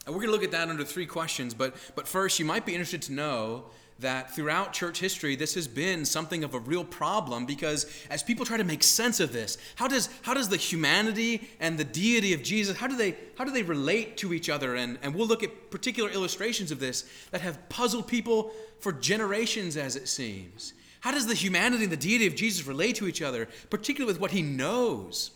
And 0.05 0.15
we're 0.15 0.21
going 0.21 0.29
to 0.29 0.33
look 0.33 0.43
at 0.43 0.51
that 0.51 0.69
under 0.69 0.83
three 0.83 1.05
questions, 1.05 1.53
but, 1.53 1.75
but 1.95 2.07
first, 2.07 2.39
you 2.39 2.45
might 2.45 2.65
be 2.65 2.73
interested 2.73 3.03
to 3.03 3.13
know 3.13 3.65
that 3.99 4.35
throughout 4.35 4.73
church 4.73 4.99
history, 4.99 5.35
this 5.35 5.53
has 5.53 5.67
been 5.67 6.05
something 6.05 6.43
of 6.43 6.55
a 6.55 6.59
real 6.59 6.83
problem 6.83 7.45
because 7.45 7.85
as 8.09 8.23
people 8.23 8.45
try 8.45 8.57
to 8.57 8.63
make 8.63 8.81
sense 8.81 9.19
of 9.19 9.31
this, 9.31 9.57
how 9.75 9.87
does, 9.87 10.09
how 10.23 10.33
does 10.33 10.49
the 10.49 10.57
humanity 10.57 11.47
and 11.59 11.77
the 11.77 11.83
deity 11.83 12.33
of 12.33 12.41
Jesus, 12.41 12.77
how 12.77 12.87
do 12.87 12.97
they, 12.97 13.15
how 13.37 13.43
do 13.43 13.51
they 13.51 13.61
relate 13.61 14.17
to 14.17 14.33
each 14.33 14.49
other? 14.49 14.75
And, 14.75 14.97
and 15.03 15.13
we'll 15.13 15.27
look 15.27 15.43
at 15.43 15.69
particular 15.69 16.09
illustrations 16.09 16.71
of 16.71 16.79
this 16.79 17.05
that 17.29 17.41
have 17.41 17.69
puzzled 17.69 18.07
people 18.07 18.51
for 18.79 18.91
generations, 18.91 19.77
as 19.77 19.95
it 19.95 20.07
seems. 20.07 20.73
How 21.01 21.11
does 21.11 21.27
the 21.27 21.35
humanity 21.35 21.83
and 21.83 21.91
the 21.91 21.97
deity 21.97 22.27
of 22.27 22.35
Jesus 22.35 22.65
relate 22.65 22.95
to 22.97 23.07
each 23.07 23.21
other, 23.21 23.47
particularly 23.69 24.11
with 24.11 24.21
what 24.21 24.31
he 24.31 24.41
knows? 24.41 25.31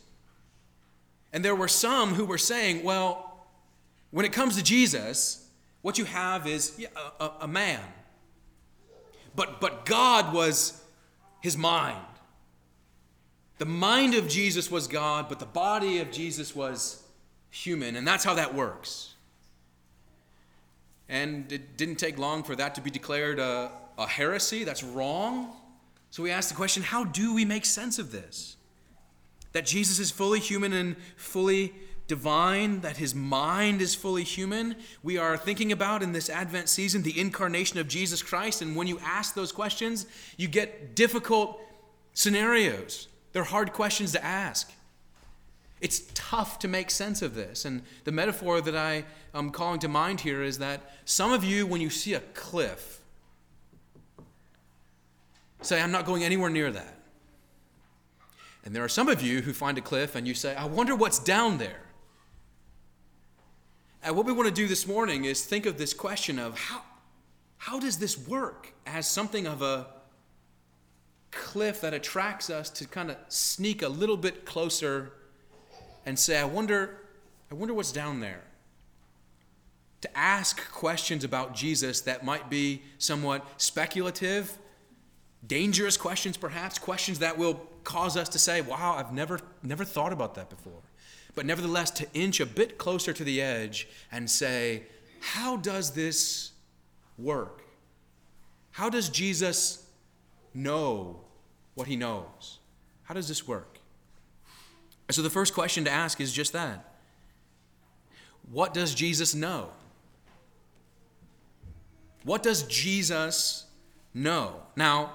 And 1.32 1.44
there 1.44 1.56
were 1.56 1.68
some 1.68 2.14
who 2.14 2.26
were 2.26 2.38
saying, 2.38 2.84
well, 2.84 3.25
when 4.16 4.24
it 4.24 4.32
comes 4.32 4.56
to 4.56 4.64
Jesus, 4.64 5.46
what 5.82 5.98
you 5.98 6.06
have 6.06 6.48
is 6.48 6.82
a, 7.20 7.24
a, 7.26 7.32
a 7.42 7.48
man. 7.50 7.82
But, 9.36 9.60
but 9.60 9.86
God 9.86 10.34
was 10.34 10.82
his 11.42 11.58
mind. 11.58 12.00
The 13.58 13.66
mind 13.66 14.14
of 14.14 14.30
Jesus 14.30 14.72
was 14.72 14.88
God, 14.88 15.28
but 15.28 15.40
the 15.40 15.46
body 15.46 16.00
of 16.00 16.14
Jesus 16.14 16.56
was 16.56 17.04
human, 17.50 17.98
and 17.98 18.08
that's 18.08 18.24
how 18.24 18.36
that 18.36 18.56
works. 18.56 19.16
And 21.10 21.52
it 21.52 21.76
didn't 21.76 21.98
take 21.98 22.18
long 22.18 22.44
for 22.44 22.56
that 22.56 22.74
to 22.76 22.82
be 22.82 22.90
declared 22.90 23.38
a, 23.38 23.70
a 23.98 24.08
heresy. 24.08 24.64
That's 24.64 24.82
wrong. 24.82 25.52
So 26.12 26.24
we 26.24 26.32
ask 26.32 26.48
the 26.48 26.56
question 26.56 26.84
how 26.84 27.04
do 27.04 27.36
we 27.36 27.44
make 27.44 27.66
sense 27.66 28.00
of 28.00 28.14
this? 28.14 28.56
That 29.52 29.66
Jesus 29.66 30.00
is 30.00 30.10
fully 30.10 30.40
human 30.40 30.72
and 30.72 30.96
fully 31.18 31.74
divine, 32.08 32.82
that 32.82 32.98
his 32.98 33.16
mind 33.16 33.82
is 33.82 33.96
fully 33.96 34.24
human. 34.24 34.76
We 35.02 35.18
are 35.18 35.38
thinking 35.38 35.72
about 35.72 36.04
in 36.04 36.12
this 36.12 36.30
Advent 36.30 36.70
season 36.70 37.02
the 37.02 37.20
incarnation 37.20 37.80
of 37.80 37.88
Jesus 37.88 38.22
Christ. 38.22 38.62
And 38.62 38.76
when 38.76 38.88
you 38.88 39.00
ask 39.04 39.34
those 39.34 39.52
questions, 39.52 40.06
you 40.38 40.48
get 40.48 40.96
difficult 40.96 41.60
scenarios. 42.14 43.08
They're 43.34 43.44
hard 43.44 43.74
questions 43.74 44.12
to 44.12 44.24
ask. 44.24 44.72
It's 45.82 46.04
tough 46.14 46.60
to 46.60 46.68
make 46.68 46.90
sense 46.90 47.22
of 47.22 47.36
this. 47.36 47.66
And 47.66 47.82
the 48.06 48.12
metaphor 48.12 48.62
that 48.62 48.76
I 48.76 49.06
am 49.34 49.52
calling 49.52 49.80
to 49.82 49.88
mind 49.88 50.22
here 50.22 50.42
is 50.42 50.60
that 50.60 50.82
some 51.06 51.34
of 51.34 51.44
you, 51.44 51.68
when 51.68 51.82
you 51.82 51.90
see 51.90 52.14
a 52.14 52.22
cliff, 52.34 53.02
say, 55.62 55.82
I'm 55.82 55.92
not 55.92 56.06
going 56.06 56.24
anywhere 56.24 56.50
near 56.50 56.72
that. 56.72 57.00
And 58.64 58.76
there 58.76 58.84
are 58.84 58.90
some 58.90 59.10
of 59.10 59.22
you 59.22 59.42
who 59.42 59.54
find 59.54 59.78
a 59.78 59.82
cliff 59.82 60.16
and 60.16 60.28
you 60.28 60.34
say, 60.34 60.56
I 60.56 60.66
wonder 60.66 60.96
what's 60.96 61.20
down 61.20 61.58
there. 61.58 61.85
And 64.06 64.16
what 64.16 64.28
we 64.28 64.34
want 64.34 64.48
to 64.48 64.54
do 64.54 64.68
this 64.68 64.86
morning 64.86 65.26
is 65.26 65.44
think 65.44 65.66
of 65.66 65.80
this 65.80 65.92
question 65.92 66.38
of 66.38 66.56
how, 66.56 66.84
how 67.58 67.80
does 67.80 67.98
this 67.98 68.16
work 68.16 68.72
as 68.86 69.08
something 69.08 69.48
of 69.48 69.64
a 69.64 69.88
cliff 71.32 71.82
that 71.82 71.96
attracts 71.96 72.52
us 72.52 72.70
to 72.70 72.86
kind 72.86 73.10
of 73.10 73.18
sneak 73.30 73.82
a 73.82 73.90
little 73.90 74.16
bit 74.16 74.46
closer 74.46 75.12
and 76.06 76.20
say, 76.20 76.38
I 76.38 76.44
wonder, 76.44 77.00
I 77.52 77.56
wonder 77.56 77.74
what's 77.74 77.92
down 77.92 78.20
there. 78.20 78.44
To 80.02 80.16
ask 80.16 80.72
questions 80.72 81.24
about 81.24 81.56
Jesus 81.56 82.02
that 82.02 82.24
might 82.24 82.48
be 82.48 82.84
somewhat 83.00 83.44
speculative, 83.58 84.56
dangerous 85.48 85.98
questions 85.98 86.38
perhaps, 86.38 86.78
questions 86.78 87.18
that 87.20 87.40
will 87.40 87.56
cause 87.84 88.16
us 88.18 88.30
to 88.30 88.38
say, 88.38 88.62
wow, 88.62 88.98
I've 89.00 89.12
never, 89.12 89.40
never 89.64 89.84
thought 89.84 90.14
about 90.14 90.36
that 90.36 90.52
before 90.52 90.84
but 91.36 91.46
nevertheless 91.46 91.92
to 91.92 92.08
inch 92.14 92.40
a 92.40 92.46
bit 92.46 92.78
closer 92.78 93.14
to 93.14 93.24
the 93.24 93.42
edge 93.42 93.88
and 94.12 94.30
say, 94.30 94.84
How 95.20 95.58
does 95.58 95.92
this 95.92 96.52
work? 97.18 97.62
How 98.72 98.90
does 98.90 99.10
Jesus 99.10 99.86
know 100.54 101.20
what 101.76 101.88
he 101.88 101.96
knows? 101.96 102.60
How 103.04 103.14
does 103.14 103.28
this 103.28 103.48
work? 103.48 103.80
So 105.12 105.22
the 105.22 105.30
first 105.30 105.54
question 105.54 105.84
to 105.86 105.92
ask 105.92 106.20
is 106.20 106.34
just 106.34 106.54
that 106.54 106.96
What 108.52 108.74
does 108.74 108.96
Jesus 108.96 109.36
know? 109.36 109.70
What 112.24 112.42
does 112.42 112.64
Jesus 112.64 113.66
know? 114.14 114.62
Now, 114.76 115.12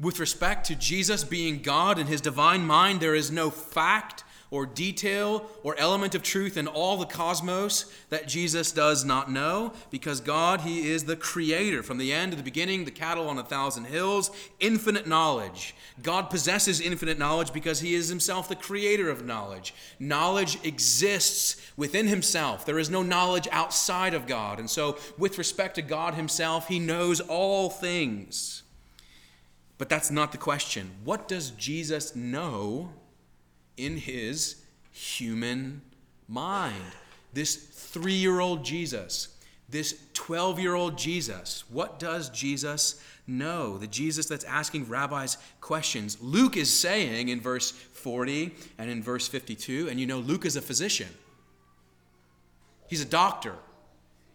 with 0.00 0.18
respect 0.18 0.66
to 0.66 0.74
Jesus 0.74 1.22
being 1.22 1.60
God 1.60 1.98
and 1.98 2.08
his 2.08 2.20
divine 2.20 2.66
mind, 2.66 3.00
there 3.00 3.14
is 3.14 3.30
no 3.30 3.50
fact 3.50 4.24
or 4.50 4.66
detail 4.66 5.48
or 5.62 5.76
element 5.78 6.14
of 6.14 6.22
truth 6.22 6.56
in 6.56 6.66
all 6.66 6.96
the 6.96 7.06
cosmos 7.06 7.92
that 8.08 8.26
Jesus 8.26 8.72
does 8.72 9.04
not 9.04 9.30
know 9.30 9.72
because 9.90 10.20
God, 10.20 10.62
He 10.62 10.88
is 10.90 11.04
the 11.04 11.16
creator. 11.16 11.82
From 11.82 11.98
the 11.98 12.12
end 12.12 12.32
to 12.32 12.36
the 12.36 12.42
beginning, 12.42 12.84
the 12.84 12.90
cattle 12.90 13.28
on 13.28 13.38
a 13.38 13.44
thousand 13.44 13.84
hills, 13.84 14.30
infinite 14.58 15.06
knowledge. 15.06 15.74
God 16.02 16.30
possesses 16.30 16.80
infinite 16.80 17.18
knowledge 17.18 17.52
because 17.52 17.80
He 17.80 17.94
is 17.94 18.08
Himself 18.08 18.48
the 18.48 18.56
creator 18.56 19.08
of 19.08 19.24
knowledge. 19.24 19.74
Knowledge 19.98 20.58
exists 20.64 21.56
within 21.76 22.08
Himself, 22.08 22.66
there 22.66 22.78
is 22.78 22.90
no 22.90 23.02
knowledge 23.02 23.48
outside 23.52 24.14
of 24.14 24.26
God. 24.26 24.58
And 24.58 24.68
so, 24.68 24.98
with 25.16 25.38
respect 25.38 25.76
to 25.76 25.82
God 25.82 26.14
Himself, 26.14 26.68
He 26.68 26.78
knows 26.78 27.20
all 27.20 27.70
things. 27.70 28.62
But 29.78 29.88
that's 29.88 30.10
not 30.10 30.32
the 30.32 30.38
question. 30.38 30.90
What 31.04 31.26
does 31.26 31.50
Jesus 31.52 32.14
know 32.14 32.90
in 33.84 33.96
his 33.96 34.56
human 34.92 35.82
mind. 36.28 36.82
This 37.32 37.56
three 37.56 38.14
year 38.14 38.40
old 38.40 38.64
Jesus, 38.64 39.28
this 39.68 40.00
12 40.14 40.58
year 40.58 40.74
old 40.74 40.98
Jesus, 40.98 41.64
what 41.70 41.98
does 41.98 42.28
Jesus 42.30 43.00
know? 43.26 43.78
The 43.78 43.86
Jesus 43.86 44.26
that's 44.26 44.44
asking 44.44 44.88
rabbis 44.88 45.38
questions. 45.60 46.18
Luke 46.20 46.56
is 46.56 46.72
saying 46.72 47.28
in 47.28 47.40
verse 47.40 47.70
40 47.70 48.54
and 48.78 48.90
in 48.90 49.02
verse 49.02 49.28
52, 49.28 49.88
and 49.88 50.00
you 50.00 50.06
know, 50.06 50.18
Luke 50.18 50.44
is 50.44 50.56
a 50.56 50.62
physician, 50.62 51.08
he's 52.88 53.02
a 53.02 53.06
doctor. 53.06 53.54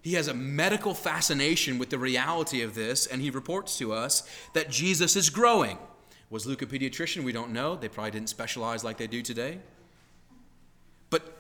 He 0.01 0.13
has 0.13 0.27
a 0.27 0.35
medical 0.35 0.93
fascination 0.93 1.79
with 1.79 1.89
the 1.89 1.97
reality 1.97 2.61
of 2.61 2.75
this, 2.75 3.07
and 3.07 3.23
he 3.23 3.31
reports 3.31 3.75
to 3.79 3.91
us 3.91 4.21
that 4.53 4.69
Jesus 4.69 5.15
is 5.15 5.31
growing. 5.31 5.79
Was 6.29 6.45
Luke 6.45 6.61
a 6.61 6.65
pediatrician? 6.65 7.23
We 7.23 7.31
don't 7.31 7.51
know. 7.51 7.75
They 7.75 7.87
probably 7.87 8.11
didn't 8.11 8.29
specialize 8.29 8.83
like 8.83 8.97
they 8.97 9.07
do 9.07 9.21
today. 9.21 9.59
But 11.09 11.37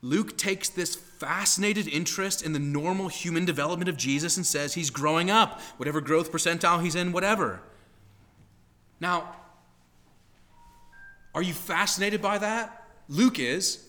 Luke 0.00 0.36
takes 0.38 0.68
this 0.68 0.94
fascinated 0.94 1.86
interest 1.86 2.42
in 2.42 2.52
the 2.52 2.58
normal 2.58 3.08
human 3.08 3.44
development 3.44 3.88
of 3.88 3.96
Jesus 3.96 4.36
and 4.36 4.44
says 4.44 4.74
he's 4.74 4.90
growing 4.90 5.30
up, 5.30 5.60
whatever 5.76 6.00
growth 6.00 6.32
percentile 6.32 6.82
he's 6.82 6.94
in, 6.94 7.12
whatever. 7.12 7.60
Now, 9.00 9.36
are 11.34 11.42
you 11.42 11.52
fascinated 11.54 12.20
by 12.22 12.38
that? 12.38 12.86
Luke 13.08 13.38
is. 13.38 13.88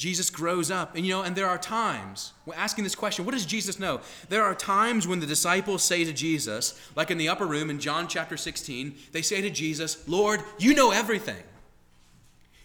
Jesus 0.00 0.30
grows 0.30 0.70
up. 0.70 0.96
And 0.96 1.04
you 1.04 1.12
know, 1.12 1.20
and 1.20 1.36
there 1.36 1.46
are 1.46 1.58
times, 1.58 2.32
we're 2.46 2.54
asking 2.54 2.84
this 2.84 2.94
question, 2.94 3.26
what 3.26 3.32
does 3.32 3.44
Jesus 3.44 3.78
know? 3.78 4.00
There 4.30 4.42
are 4.42 4.54
times 4.54 5.06
when 5.06 5.20
the 5.20 5.26
disciples 5.26 5.84
say 5.84 6.04
to 6.04 6.12
Jesus, 6.14 6.80
like 6.96 7.10
in 7.10 7.18
the 7.18 7.28
upper 7.28 7.44
room 7.46 7.68
in 7.68 7.78
John 7.78 8.08
chapter 8.08 8.38
16, 8.38 8.94
they 9.12 9.20
say 9.20 9.42
to 9.42 9.50
Jesus, 9.50 10.02
Lord, 10.08 10.40
you 10.58 10.72
know 10.72 10.90
everything. 10.90 11.42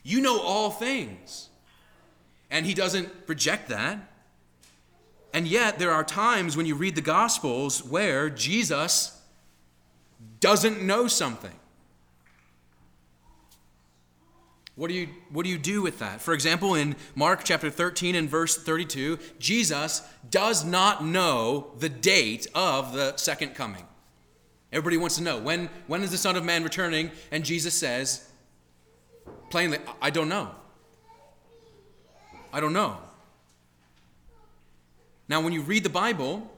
You 0.01 0.21
know 0.21 0.39
all 0.39 0.71
things. 0.71 1.49
And 2.49 2.65
he 2.65 2.73
doesn't 2.73 3.09
reject 3.27 3.67
that. 3.67 3.99
And 5.33 5.45
yet, 5.45 5.77
there 5.77 5.91
are 5.91 6.05
times 6.05 6.55
when 6.55 6.65
you 6.65 6.75
read 6.75 6.95
the 6.95 7.01
Gospels 7.01 7.83
where 7.83 8.29
Jesus 8.29 9.21
doesn't 10.39 10.81
know 10.81 11.07
something. 11.07 11.59
What 14.75 14.89
do 14.89 14.93
you 14.93 15.07
what 15.29 15.43
do 15.43 15.49
you 15.49 15.57
do 15.57 15.81
with 15.81 15.99
that? 15.99 16.21
For 16.21 16.33
example, 16.33 16.75
in 16.75 16.95
Mark 17.15 17.41
chapter 17.43 17.69
13 17.69 18.13
and 18.15 18.29
verse 18.29 18.57
32, 18.57 19.19
Jesus 19.39 20.01
does 20.29 20.65
not 20.65 21.03
know 21.03 21.71
the 21.79 21.87
date 21.87 22.47
of 22.53 22.93
the 22.93 23.15
second 23.15 23.55
coming. 23.55 23.85
Everybody 24.73 24.97
wants 24.97 25.15
to 25.15 25.23
know 25.23 25.39
when 25.39 25.69
when 25.87 26.03
is 26.03 26.11
the 26.11 26.17
Son 26.17 26.35
of 26.35 26.43
Man 26.43 26.63
returning? 26.63 27.11
And 27.31 27.45
Jesus 27.45 27.73
says 27.73 28.29
plainly, 29.49 29.77
I 30.01 30.09
don't 30.09 30.27
know. 30.27 30.51
I 32.51 32.59
don't 32.59 32.73
know. 32.73 32.97
Now, 35.27 35.41
when 35.41 35.53
you 35.53 35.61
read 35.61 35.83
the 35.83 35.89
Bible, 35.89 36.51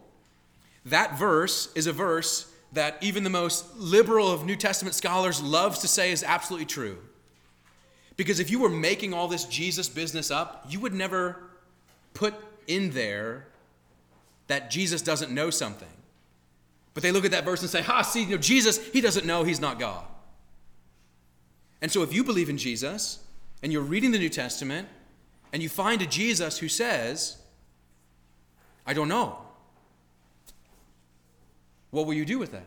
that 0.86 1.18
verse 1.18 1.72
is 1.74 1.88
a 1.88 1.94
verse 1.94 2.52
that 2.74 2.98
even 3.02 3.24
the 3.24 3.30
most 3.30 3.78
liberal 3.78 4.32
of 4.32 4.46
New 4.46 4.56
Testament 4.56 4.96
scholars 4.96 5.42
loves 5.42 5.80
to 5.80 5.88
say 5.88 6.12
is 6.12 6.24
absolutely 6.24 6.66
true. 6.66 6.98
Because 8.18 8.40
if 8.40 8.50
you 8.50 8.60
were 8.60 8.70
making 8.70 9.14
all 9.14 9.28
this 9.28 9.46
Jesus 9.46 9.88
business 9.88 10.32
up, 10.32 10.66
you 10.68 10.80
would 10.80 10.94
never 10.94 11.44
put 12.14 12.34
in 12.66 12.90
there 12.92 13.46
that 14.48 14.72
Jesus 14.72 15.02
doesn't 15.02 15.32
know 15.32 15.50
something. 15.50 15.88
But 16.94 17.04
they 17.04 17.12
look 17.12 17.26
at 17.26 17.32
that 17.32 17.46
verse 17.46 17.62
and 17.62 17.70
say, 17.70 17.84
ha, 17.84 18.02
see, 18.02 18.24
you 18.24 18.32
know, 18.32 18.38
Jesus, 18.38 18.84
he 18.88 19.02
doesn't 19.02 19.26
know 19.26 19.44
he's 19.44 19.60
not 19.60 19.78
God. 19.78 20.04
And 21.80 21.92
so 21.92 22.02
if 22.02 22.12
you 22.12 22.24
believe 22.24 22.50
in 22.50 22.58
Jesus 22.58 23.20
and 23.62 23.72
you're 23.72 23.84
reading 23.84 24.12
the 24.12 24.18
New 24.18 24.30
Testament 24.30 24.88
and 25.54 25.62
you 25.62 25.70
find 25.70 26.02
a 26.02 26.08
Jesus 26.08 26.58
who 26.58 26.68
says, 26.68 27.38
I 28.86 28.94
don't 28.94 29.08
know, 29.08 29.38
what 31.92 32.08
will 32.08 32.16
you 32.16 32.26
do 32.26 32.40
with 32.40 32.52
that? 32.52 32.66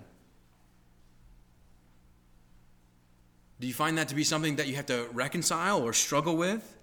Do 3.61 3.67
you 3.67 3.75
find 3.75 3.99
that 3.99 4.09
to 4.09 4.15
be 4.15 4.25
something 4.25 4.57
that 4.57 4.67
you 4.67 4.77
have 4.77 4.87
to 4.87 5.07
reconcile 5.13 5.83
or 5.83 5.93
struggle 5.93 6.37
with? 6.37 6.77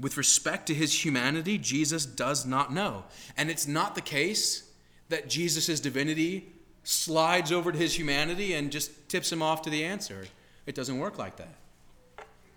With 0.00 0.16
respect 0.16 0.66
to 0.68 0.74
his 0.74 1.04
humanity, 1.04 1.58
Jesus 1.58 2.06
does 2.06 2.46
not 2.46 2.72
know. 2.72 3.04
And 3.36 3.50
it's 3.50 3.66
not 3.66 3.94
the 3.94 4.00
case 4.00 4.70
that 5.08 5.28
Jesus' 5.28 5.80
divinity 5.80 6.52
slides 6.84 7.52
over 7.52 7.70
to 7.70 7.78
his 7.78 7.98
humanity 7.98 8.54
and 8.54 8.72
just 8.72 9.08
tips 9.08 9.30
him 9.30 9.42
off 9.42 9.62
to 9.62 9.70
the 9.70 9.84
answer. 9.84 10.26
It 10.66 10.74
doesn't 10.74 10.98
work 10.98 11.18
like 11.18 11.36
that. 11.36 11.54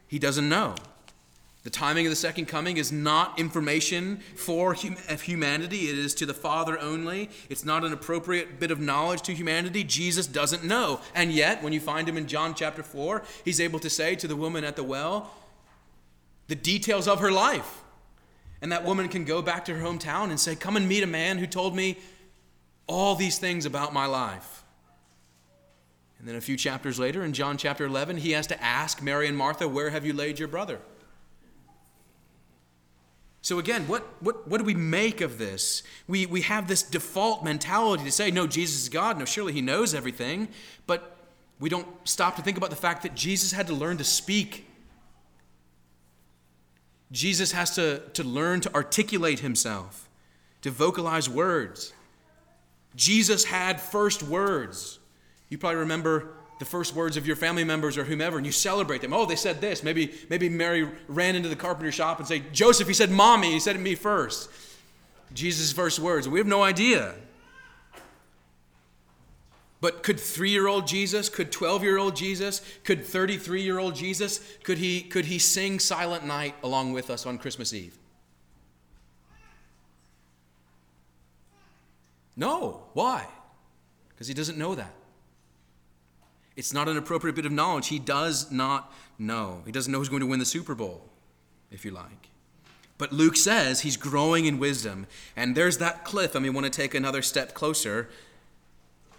He 0.08 0.20
doesn't 0.20 0.48
know. 0.48 0.76
The 1.64 1.70
timing 1.70 2.08
of 2.08 2.10
the 2.10 2.16
second 2.16 2.48
coming 2.48 2.78
is 2.78 2.92
not 2.92 3.40
information 3.40 4.18
for 4.36 4.74
humanity, 4.74 5.90
it 5.90 5.98
is 5.98 6.16
to 6.16 6.26
the 6.26 6.34
Father 6.34 6.80
only. 6.80 7.30
It's 7.50 7.64
not 7.64 7.84
an 7.84 7.94
appropriate 7.94 8.60
bit 8.60 8.72
of 8.72 8.80
knowledge 8.80 9.22
to 9.24 9.34
humanity. 9.34 9.84
Jesus 9.84 10.26
doesn't 10.26 10.64
know. 10.64 11.02
And 11.14 11.32
yet, 11.32 11.62
when 11.62 11.72
you 11.72 11.80
find 11.80 12.10
him 12.10 12.18
in 12.18 12.28
John 12.28 12.56
chapter 12.56 12.82
4, 12.82 13.24
he's 13.46 13.62
able 13.62 13.78
to 13.80 13.92
say 13.92 14.16
to 14.16 14.28
the 14.28 14.36
woman 14.36 14.64
at 14.64 14.76
the 14.76 14.84
well 14.84 15.32
the 16.48 16.56
details 16.56 17.08
of 17.08 17.20
her 17.20 17.32
life. 17.32 17.82
And 18.62 18.72
that 18.72 18.84
woman 18.84 19.08
can 19.08 19.24
go 19.24 19.42
back 19.42 19.66
to 19.66 19.76
her 19.76 19.86
hometown 19.86 20.32
and 20.32 20.40
say, 20.40 20.56
Come 20.56 20.76
and 20.76 20.88
meet 20.88 21.04
a 21.04 21.08
man 21.08 21.38
who 21.38 21.48
told 21.48 21.76
me 21.76 21.98
all 22.88 23.16
these 23.16 23.38
things 23.38 23.66
about 23.66 23.94
my 23.94 24.06
life. 24.06 24.64
And 26.20 26.28
then 26.28 26.36
a 26.36 26.42
few 26.42 26.58
chapters 26.58 27.00
later, 27.00 27.24
in 27.24 27.34
John 27.34 27.58
chapter 27.58 27.86
11, 27.86 28.18
he 28.18 28.32
has 28.32 28.48
to 28.48 28.64
ask 28.64 29.02
Mary 29.02 29.28
and 29.28 29.38
Martha, 29.38 29.68
Where 29.68 29.92
have 29.92 30.06
you 30.06 30.14
laid 30.14 30.40
your 30.40 30.48
brother? 30.48 30.80
So, 33.44 33.58
again, 33.58 33.88
what, 33.88 34.06
what, 34.22 34.48
what 34.48 34.60
do 34.60 34.64
we 34.64 34.76
make 34.76 35.22
of 35.22 35.40
this? 35.40 35.82
We, 36.08 36.28
we 36.28 36.42
have 36.42 36.68
this 36.68 36.84
default 36.84 37.44
mentality 37.44 38.04
to 38.04 38.12
say, 38.12 38.30
no, 38.30 38.46
Jesus 38.46 38.84
is 38.84 38.90
God. 38.90 39.18
No, 39.18 39.26
surely 39.26 39.52
he 39.52 39.62
knows 39.62 39.96
everything. 39.96 40.48
But 40.86 41.18
we 41.60 41.68
don't 41.68 41.88
stop 42.04 42.36
to 42.36 42.44
think 42.44 42.58
about 42.58 42.70
the 42.70 42.76
fact 42.76 43.02
that 43.04 43.16
Jesus 43.16 43.52
had 43.52 43.68
to 43.68 43.74
learn 43.74 43.98
to 43.98 44.04
speak. 44.04 44.68
Jesus 47.12 47.52
has 47.52 47.76
to, 47.76 48.00
to 48.14 48.24
learn 48.24 48.62
to 48.62 48.74
articulate 48.76 49.40
himself, 49.40 50.08
to 50.62 50.70
vocalize 50.70 51.28
words. 51.28 51.94
Jesus 52.96 53.46
had 53.46 53.82
first 53.82 54.22
words. 54.22 55.00
You 55.50 55.58
probably 55.58 55.80
remember 55.80 56.36
the 56.62 56.66
first 56.66 56.96
words 56.96 57.18
of 57.18 57.26
your 57.26 57.36
family 57.36 57.64
members 57.64 57.98
or 57.98 58.04
whomever, 58.04 58.38
and 58.38 58.46
you 58.46 58.52
celebrate 58.52 59.02
them. 59.02 59.14
Oh, 59.14 59.26
they 59.26 59.36
said 59.36 59.62
this. 59.62 59.82
Maybe, 59.82 60.14
maybe 60.30 60.48
Mary 60.48 60.88
ran 61.08 61.36
into 61.36 61.50
the 61.50 61.56
carpenter 61.56 61.92
shop 61.92 62.20
and 62.20 62.28
said, 62.28 62.54
Joseph, 62.54 62.88
he 62.88 62.94
said 62.94 63.10
mommy. 63.10 63.52
He 63.52 63.60
said 63.60 63.76
it 63.76 63.80
me 63.80 63.96
first. 63.96 64.48
Jesus' 65.34 65.72
first 65.72 65.98
words. 65.98 66.30
We 66.30 66.38
have 66.38 66.46
no 66.46 66.62
idea. 66.62 67.16
But 69.82 70.04
could 70.04 70.20
three 70.20 70.52
year 70.52 70.68
old 70.68 70.86
Jesus, 70.86 71.30
could 71.30 71.52
12 71.52 71.82
year 71.82 71.98
old 71.98 72.16
Jesus, 72.16 72.62
could 72.84 73.04
33 73.04 73.64
year 73.64 73.80
old 73.80 73.96
Jesus, 73.96 74.40
could 74.64 74.78
he, 74.78 75.02
could 75.02 75.26
he 75.26 75.40
sing 75.40 75.80
Silent 75.80 76.24
Night 76.24 76.54
along 76.62 76.94
with 76.94 77.10
us 77.10 77.26
on 77.26 77.40
Christmas 77.40 77.74
Eve? 77.74 77.98
No. 82.36 82.84
Why? 82.94 83.26
Because 84.10 84.28
he 84.28 84.36
doesn't 84.36 84.60
know 84.60 84.76
that. 84.76 84.94
It's 86.62 86.74
not 86.74 86.88
an 86.88 86.96
appropriate 86.96 87.36
bit 87.36 87.48
of 87.48 87.52
knowledge. 87.52 87.88
He 87.88 87.98
does 87.98 88.52
not 88.52 88.94
know. 89.18 89.64
He 89.66 89.72
doesn't 89.72 89.92
know 89.92 89.98
who's 89.98 90.10
going 90.10 90.20
to 90.20 90.28
win 90.28 90.38
the 90.38 90.46
Super 90.46 90.76
Bowl, 90.76 91.10
if 91.72 91.84
you 91.84 91.90
like. 91.90 92.30
But 93.00 93.12
Luke 93.12 93.36
says 93.36 93.82
he's 93.82 93.98
growing 93.98 94.46
in 94.46 94.60
wisdom. 94.60 95.08
And 95.36 95.58
there's 95.58 95.80
that 95.80 96.06
cliff, 96.06 96.36
and 96.36 96.44
we 96.44 96.52
want 96.52 96.66
to 96.66 96.70
take 96.70 96.94
another 96.94 97.24
step 97.24 97.56
closer. 97.56 98.10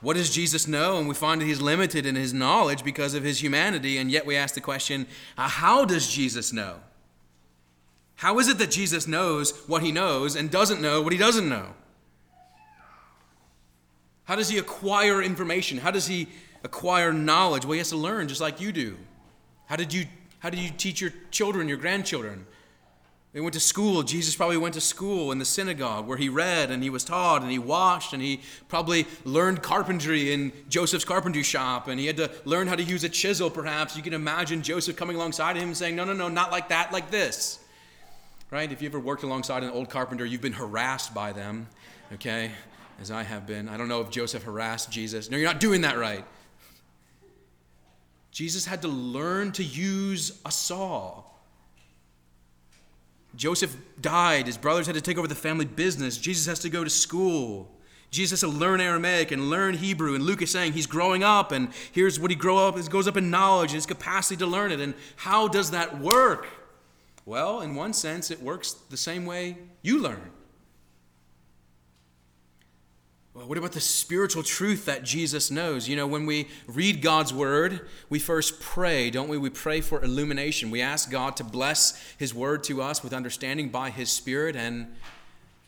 What 0.00 0.14
does 0.14 0.32
Jesus 0.32 0.68
know? 0.68 0.98
And 0.98 1.08
we 1.08 1.16
find 1.16 1.40
that 1.40 1.46
he's 1.46 1.60
limited 1.60 2.06
in 2.06 2.14
his 2.14 2.32
knowledge 2.32 2.84
because 2.84 3.12
of 3.12 3.24
his 3.24 3.42
humanity. 3.42 3.98
And 3.98 4.08
yet 4.08 4.24
we 4.24 4.36
ask 4.36 4.54
the 4.54 4.60
question 4.60 5.08
uh, 5.36 5.48
how 5.48 5.84
does 5.84 6.08
Jesus 6.08 6.52
know? 6.52 6.76
How 8.14 8.38
is 8.38 8.46
it 8.46 8.58
that 8.58 8.70
Jesus 8.70 9.08
knows 9.08 9.50
what 9.66 9.82
he 9.82 9.90
knows 9.90 10.36
and 10.36 10.48
doesn't 10.48 10.80
know 10.80 11.02
what 11.02 11.12
he 11.12 11.18
doesn't 11.18 11.48
know? 11.48 11.74
How 14.26 14.36
does 14.36 14.48
he 14.48 14.58
acquire 14.58 15.20
information? 15.20 15.78
How 15.78 15.90
does 15.90 16.06
he 16.06 16.28
acquire 16.64 17.12
knowledge? 17.12 17.64
Well, 17.64 17.72
he 17.72 17.78
has 17.78 17.90
to 17.90 17.96
learn 17.96 18.28
just 18.28 18.40
like 18.40 18.60
you 18.60 18.72
do. 18.72 18.96
How 19.66 19.76
did 19.76 19.92
you, 19.92 20.06
how 20.40 20.50
did 20.50 20.60
you 20.60 20.70
teach 20.70 21.00
your 21.00 21.12
children, 21.30 21.68
your 21.68 21.78
grandchildren? 21.78 22.46
They 23.32 23.40
went 23.40 23.54
to 23.54 23.60
school. 23.60 24.02
Jesus 24.02 24.36
probably 24.36 24.58
went 24.58 24.74
to 24.74 24.80
school 24.80 25.32
in 25.32 25.38
the 25.38 25.46
synagogue 25.46 26.06
where 26.06 26.18
he 26.18 26.28
read 26.28 26.70
and 26.70 26.82
he 26.82 26.90
was 26.90 27.02
taught 27.02 27.40
and 27.40 27.50
he 27.50 27.58
washed 27.58 28.12
and 28.12 28.22
he 28.22 28.42
probably 28.68 29.06
learned 29.24 29.62
carpentry 29.62 30.34
in 30.34 30.52
Joseph's 30.68 31.06
carpentry 31.06 31.42
shop 31.42 31.88
and 31.88 31.98
he 31.98 32.06
had 32.06 32.18
to 32.18 32.30
learn 32.44 32.66
how 32.66 32.74
to 32.74 32.82
use 32.82 33.04
a 33.04 33.08
chisel, 33.08 33.48
perhaps. 33.48 33.96
You 33.96 34.02
can 34.02 34.12
imagine 34.12 34.60
Joseph 34.60 34.96
coming 34.96 35.16
alongside 35.16 35.56
him 35.56 35.72
saying, 35.72 35.96
No, 35.96 36.04
no, 36.04 36.12
no, 36.12 36.28
not 36.28 36.52
like 36.52 36.68
that, 36.68 36.92
like 36.92 37.10
this. 37.10 37.58
Right? 38.50 38.70
If 38.70 38.82
you 38.82 38.88
ever 38.88 39.00
worked 39.00 39.22
alongside 39.22 39.62
an 39.62 39.70
old 39.70 39.88
carpenter, 39.88 40.26
you've 40.26 40.42
been 40.42 40.52
harassed 40.52 41.14
by 41.14 41.32
them, 41.32 41.68
okay? 42.12 42.50
As 43.00 43.10
I 43.10 43.22
have 43.22 43.46
been. 43.46 43.66
I 43.66 43.78
don't 43.78 43.88
know 43.88 44.02
if 44.02 44.10
Joseph 44.10 44.42
harassed 44.42 44.90
Jesus. 44.90 45.30
No, 45.30 45.38
you're 45.38 45.48
not 45.48 45.58
doing 45.58 45.80
that 45.80 45.96
right. 45.96 46.22
Jesus 48.32 48.64
had 48.64 48.82
to 48.82 48.88
learn 48.88 49.52
to 49.52 49.62
use 49.62 50.40
a 50.44 50.50
saw. 50.50 51.22
Joseph 53.36 53.76
died. 54.00 54.46
His 54.46 54.56
brothers 54.56 54.86
had 54.86 54.94
to 54.94 55.00
take 55.00 55.18
over 55.18 55.28
the 55.28 55.34
family 55.34 55.66
business. 55.66 56.16
Jesus 56.16 56.46
has 56.46 56.58
to 56.60 56.70
go 56.70 56.82
to 56.82 56.90
school. 56.90 57.70
Jesus 58.10 58.40
has 58.42 58.50
to 58.50 58.58
learn 58.58 58.80
Aramaic 58.80 59.30
and 59.30 59.48
learn 59.48 59.74
Hebrew. 59.74 60.14
And 60.14 60.24
Luke 60.24 60.42
is 60.42 60.50
saying 60.50 60.72
he's 60.72 60.86
growing 60.86 61.22
up, 61.22 61.52
and 61.52 61.68
here's 61.92 62.18
what 62.18 62.30
he 62.30 62.36
grow 62.36 62.58
up, 62.58 62.76
he 62.76 62.82
goes 62.88 63.08
up 63.08 63.16
in 63.16 63.30
knowledge 63.30 63.70
and 63.70 63.76
his 63.76 63.86
capacity 63.86 64.36
to 64.38 64.46
learn 64.46 64.72
it. 64.72 64.80
And 64.80 64.94
how 65.16 65.48
does 65.48 65.70
that 65.70 65.98
work? 65.98 66.46
Well, 67.24 67.60
in 67.60 67.74
one 67.74 67.92
sense, 67.92 68.30
it 68.30 68.42
works 68.42 68.72
the 68.72 68.96
same 68.96 69.24
way 69.24 69.56
you 69.80 69.98
learn. 70.00 70.30
Well, 73.34 73.48
what 73.48 73.56
about 73.56 73.72
the 73.72 73.80
spiritual 73.80 74.42
truth 74.42 74.84
that 74.84 75.04
Jesus 75.04 75.50
knows? 75.50 75.88
You 75.88 75.96
know, 75.96 76.06
when 76.06 76.26
we 76.26 76.48
read 76.66 77.00
God's 77.00 77.32
word, 77.32 77.88
we 78.10 78.18
first 78.18 78.60
pray, 78.60 79.08
don't 79.08 79.28
we? 79.28 79.38
We 79.38 79.48
pray 79.48 79.80
for 79.80 80.04
illumination. 80.04 80.70
We 80.70 80.82
ask 80.82 81.10
God 81.10 81.36
to 81.36 81.44
bless 81.44 81.98
his 82.18 82.34
word 82.34 82.62
to 82.64 82.82
us 82.82 83.02
with 83.02 83.14
understanding 83.14 83.70
by 83.70 83.88
his 83.88 84.12
spirit. 84.12 84.54
And 84.54 84.94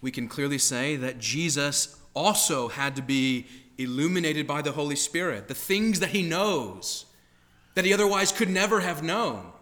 we 0.02 0.10
can 0.10 0.28
clearly 0.28 0.58
say 0.58 0.96
that 0.96 1.18
Jesus 1.18 1.96
also 2.12 2.68
had 2.68 2.96
to 2.96 3.02
be 3.02 3.46
illuminated 3.78 4.46
by 4.46 4.60
the 4.60 4.72
Holy 4.72 4.96
Spirit. 4.96 5.48
The 5.48 5.54
things 5.54 6.00
that 6.00 6.10
he 6.10 6.22
knows 6.22 7.06
that 7.74 7.86
he 7.86 7.94
otherwise 7.94 8.30
could 8.30 8.50
never 8.50 8.80
have 8.80 9.02
known 9.02 9.52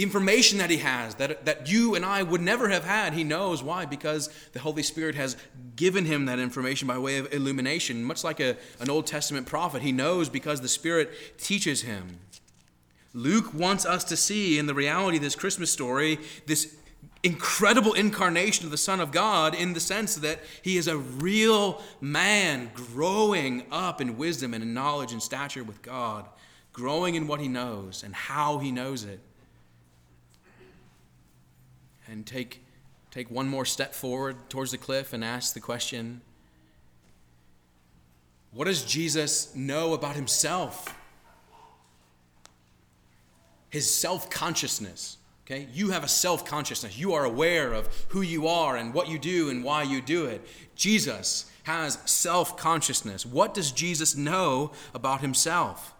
the 0.00 0.04
information 0.04 0.56
that 0.56 0.70
he 0.70 0.78
has 0.78 1.16
that, 1.16 1.44
that 1.44 1.70
you 1.70 1.94
and 1.94 2.06
I 2.06 2.22
would 2.22 2.40
never 2.40 2.70
have 2.70 2.84
had, 2.84 3.12
he 3.12 3.22
knows. 3.22 3.62
Why? 3.62 3.84
Because 3.84 4.30
the 4.54 4.58
Holy 4.58 4.82
Spirit 4.82 5.14
has 5.14 5.36
given 5.76 6.06
him 6.06 6.24
that 6.24 6.38
information 6.38 6.88
by 6.88 6.96
way 6.96 7.18
of 7.18 7.30
illumination. 7.34 8.02
Much 8.02 8.24
like 8.24 8.40
a, 8.40 8.56
an 8.80 8.88
Old 8.88 9.06
Testament 9.06 9.46
prophet, 9.46 9.82
he 9.82 9.92
knows 9.92 10.30
because 10.30 10.62
the 10.62 10.68
Spirit 10.68 11.10
teaches 11.36 11.82
him. 11.82 12.18
Luke 13.12 13.52
wants 13.52 13.84
us 13.84 14.02
to 14.04 14.16
see 14.16 14.58
in 14.58 14.64
the 14.64 14.72
reality 14.72 15.18
of 15.18 15.22
this 15.22 15.34
Christmas 15.34 15.70
story 15.70 16.18
this 16.46 16.74
incredible 17.22 17.92
incarnation 17.92 18.64
of 18.64 18.70
the 18.70 18.78
Son 18.78 19.00
of 19.00 19.12
God 19.12 19.54
in 19.54 19.74
the 19.74 19.80
sense 19.80 20.14
that 20.14 20.40
he 20.62 20.78
is 20.78 20.88
a 20.88 20.96
real 20.96 21.82
man 22.00 22.70
growing 22.72 23.64
up 23.70 24.00
in 24.00 24.16
wisdom 24.16 24.54
and 24.54 24.62
in 24.62 24.72
knowledge 24.72 25.12
and 25.12 25.22
stature 25.22 25.62
with 25.62 25.82
God, 25.82 26.24
growing 26.72 27.16
in 27.16 27.26
what 27.26 27.38
he 27.38 27.48
knows 27.48 28.02
and 28.02 28.14
how 28.14 28.60
he 28.60 28.72
knows 28.72 29.04
it 29.04 29.20
and 32.10 32.26
take, 32.26 32.62
take 33.10 33.30
one 33.30 33.48
more 33.48 33.64
step 33.64 33.94
forward 33.94 34.36
towards 34.50 34.72
the 34.72 34.78
cliff 34.78 35.12
and 35.12 35.24
ask 35.24 35.54
the 35.54 35.60
question 35.60 36.20
what 38.52 38.64
does 38.64 38.82
Jesus 38.84 39.54
know 39.54 39.94
about 39.94 40.16
himself? 40.16 40.96
His 43.68 43.88
self 43.88 44.28
consciousness. 44.28 45.18
Okay? 45.46 45.68
You 45.72 45.90
have 45.90 46.02
a 46.02 46.08
self 46.08 46.44
consciousness. 46.44 46.98
You 46.98 47.14
are 47.14 47.24
aware 47.24 47.72
of 47.72 47.88
who 48.08 48.22
you 48.22 48.48
are 48.48 48.76
and 48.76 48.92
what 48.92 49.08
you 49.08 49.20
do 49.20 49.50
and 49.50 49.62
why 49.62 49.84
you 49.84 50.00
do 50.00 50.26
it. 50.26 50.44
Jesus 50.74 51.48
has 51.62 51.98
self 52.06 52.56
consciousness. 52.56 53.24
What 53.24 53.54
does 53.54 53.70
Jesus 53.70 54.16
know 54.16 54.72
about 54.94 55.20
himself? 55.20 55.94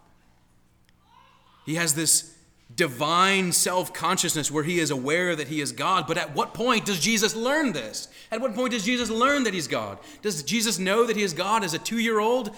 He 1.65 1.75
has 1.75 1.93
this 1.93 2.35
divine 2.75 3.51
self 3.51 3.93
consciousness 3.93 4.51
where 4.51 4.63
he 4.63 4.79
is 4.79 4.91
aware 4.91 5.35
that 5.35 5.47
he 5.47 5.61
is 5.61 5.71
God. 5.71 6.07
But 6.07 6.17
at 6.17 6.35
what 6.35 6.53
point 6.53 6.85
does 6.85 6.99
Jesus 6.99 7.35
learn 7.35 7.73
this? 7.73 8.07
At 8.31 8.41
what 8.41 8.53
point 8.53 8.71
does 8.71 8.85
Jesus 8.85 9.09
learn 9.09 9.43
that 9.43 9.53
he's 9.53 9.67
God? 9.67 9.99
Does 10.21 10.43
Jesus 10.43 10.79
know 10.79 11.05
that 11.05 11.15
he 11.15 11.23
is 11.23 11.33
God 11.33 11.63
as 11.63 11.73
a 11.73 11.79
two 11.79 11.99
year 11.99 12.19
old 12.19 12.55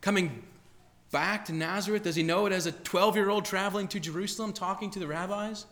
coming 0.00 0.42
back 1.10 1.44
to 1.46 1.52
Nazareth? 1.52 2.04
Does 2.04 2.16
he 2.16 2.22
know 2.22 2.46
it 2.46 2.52
as 2.52 2.66
a 2.66 2.72
12 2.72 3.16
year 3.16 3.30
old 3.30 3.44
traveling 3.44 3.88
to 3.88 4.00
Jerusalem 4.00 4.52
talking 4.52 4.90
to 4.90 4.98
the 4.98 5.06
rabbis? 5.06 5.66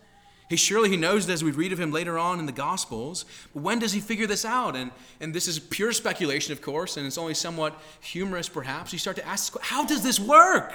He 0.49 0.57
surely 0.57 0.89
he 0.89 0.97
knows 0.97 1.29
it 1.29 1.31
as 1.31 1.45
we 1.45 1.51
read 1.51 1.71
of 1.71 1.79
him 1.79 1.93
later 1.93 2.19
on 2.19 2.37
in 2.37 2.45
the 2.45 2.51
Gospels. 2.51 3.23
But 3.53 3.63
when 3.63 3.79
does 3.79 3.93
he 3.93 4.01
figure 4.01 4.27
this 4.27 4.43
out? 4.43 4.75
And, 4.75 4.91
and 5.21 5.33
this 5.33 5.47
is 5.47 5.59
pure 5.59 5.93
speculation, 5.93 6.51
of 6.51 6.61
course, 6.61 6.97
and 6.97 7.07
it's 7.07 7.17
only 7.17 7.35
somewhat 7.35 7.81
humorous 8.01 8.49
perhaps. 8.49 8.91
You 8.91 8.99
start 8.99 9.15
to 9.15 9.25
ask, 9.25 9.57
how 9.61 9.85
does 9.85 10.03
this 10.03 10.19
work? 10.19 10.73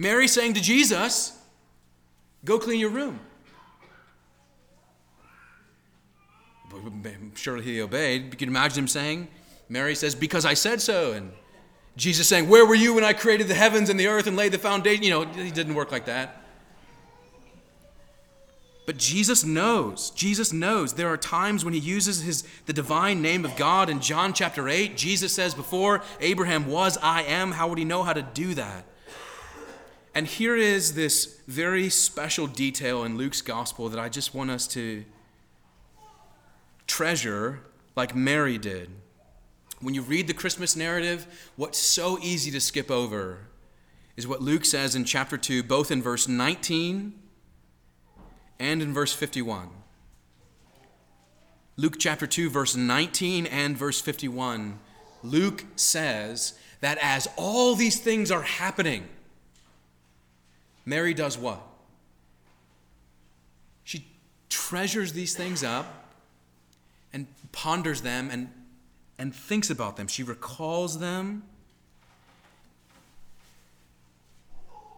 Mary 0.00 0.26
saying 0.26 0.54
to 0.54 0.62
Jesus, 0.62 1.38
Go 2.42 2.58
clean 2.58 2.80
your 2.80 2.88
room. 2.88 3.20
Surely 7.34 7.62
he 7.62 7.82
obeyed. 7.82 8.32
You 8.32 8.38
can 8.38 8.48
imagine 8.48 8.84
him 8.84 8.88
saying, 8.88 9.28
Mary 9.68 9.94
says, 9.94 10.14
Because 10.14 10.46
I 10.46 10.54
said 10.54 10.80
so. 10.80 11.12
And 11.12 11.32
Jesus 11.98 12.26
saying, 12.26 12.48
Where 12.48 12.64
were 12.64 12.74
you 12.74 12.94
when 12.94 13.04
I 13.04 13.12
created 13.12 13.46
the 13.48 13.54
heavens 13.54 13.90
and 13.90 14.00
the 14.00 14.06
earth 14.06 14.26
and 14.26 14.38
laid 14.38 14.52
the 14.52 14.58
foundation? 14.58 15.02
You 15.02 15.10
know, 15.10 15.26
he 15.26 15.50
didn't 15.50 15.74
work 15.74 15.92
like 15.92 16.06
that. 16.06 16.44
But 18.86 18.96
Jesus 18.96 19.44
knows. 19.44 20.08
Jesus 20.12 20.50
knows. 20.50 20.94
There 20.94 21.08
are 21.08 21.18
times 21.18 21.62
when 21.62 21.74
he 21.74 21.80
uses 21.80 22.22
his 22.22 22.42
the 22.64 22.72
divine 22.72 23.20
name 23.20 23.44
of 23.44 23.54
God. 23.54 23.90
In 23.90 24.00
John 24.00 24.32
chapter 24.32 24.66
8, 24.66 24.96
Jesus 24.96 25.34
says, 25.34 25.54
Before 25.54 26.02
Abraham 26.20 26.68
was, 26.68 26.96
I 27.02 27.24
am. 27.24 27.52
How 27.52 27.68
would 27.68 27.76
he 27.76 27.84
know 27.84 28.02
how 28.02 28.14
to 28.14 28.22
do 28.22 28.54
that? 28.54 28.86
And 30.14 30.26
here 30.26 30.56
is 30.56 30.94
this 30.94 31.40
very 31.46 31.88
special 31.88 32.46
detail 32.46 33.04
in 33.04 33.16
Luke's 33.16 33.42
gospel 33.42 33.88
that 33.88 34.00
I 34.00 34.08
just 34.08 34.34
want 34.34 34.50
us 34.50 34.66
to 34.68 35.04
treasure 36.86 37.60
like 37.94 38.14
Mary 38.14 38.58
did. 38.58 38.90
When 39.80 39.94
you 39.94 40.02
read 40.02 40.26
the 40.26 40.34
Christmas 40.34 40.74
narrative, 40.74 41.50
what's 41.56 41.78
so 41.78 42.18
easy 42.20 42.50
to 42.50 42.60
skip 42.60 42.90
over 42.90 43.38
is 44.16 44.26
what 44.26 44.42
Luke 44.42 44.64
says 44.64 44.94
in 44.94 45.04
chapter 45.04 45.38
2, 45.38 45.62
both 45.62 45.90
in 45.90 46.02
verse 46.02 46.26
19 46.26 47.14
and 48.58 48.82
in 48.82 48.92
verse 48.92 49.12
51. 49.12 49.70
Luke 51.76 51.94
chapter 51.98 52.26
2, 52.26 52.50
verse 52.50 52.76
19 52.76 53.46
and 53.46 53.76
verse 53.76 54.00
51. 54.00 54.78
Luke 55.22 55.64
says 55.76 56.54
that 56.80 56.98
as 57.00 57.28
all 57.36 57.74
these 57.74 58.00
things 58.00 58.30
are 58.30 58.42
happening, 58.42 59.08
Mary 60.84 61.14
does 61.14 61.38
what? 61.38 61.60
She 63.84 64.06
treasures 64.48 65.12
these 65.12 65.34
things 65.34 65.62
up 65.62 66.04
and 67.12 67.26
ponders 67.52 68.02
them 68.02 68.28
and, 68.30 68.48
and 69.18 69.34
thinks 69.34 69.70
about 69.70 69.96
them. 69.96 70.06
She 70.06 70.22
recalls 70.22 70.98
them. 70.98 71.42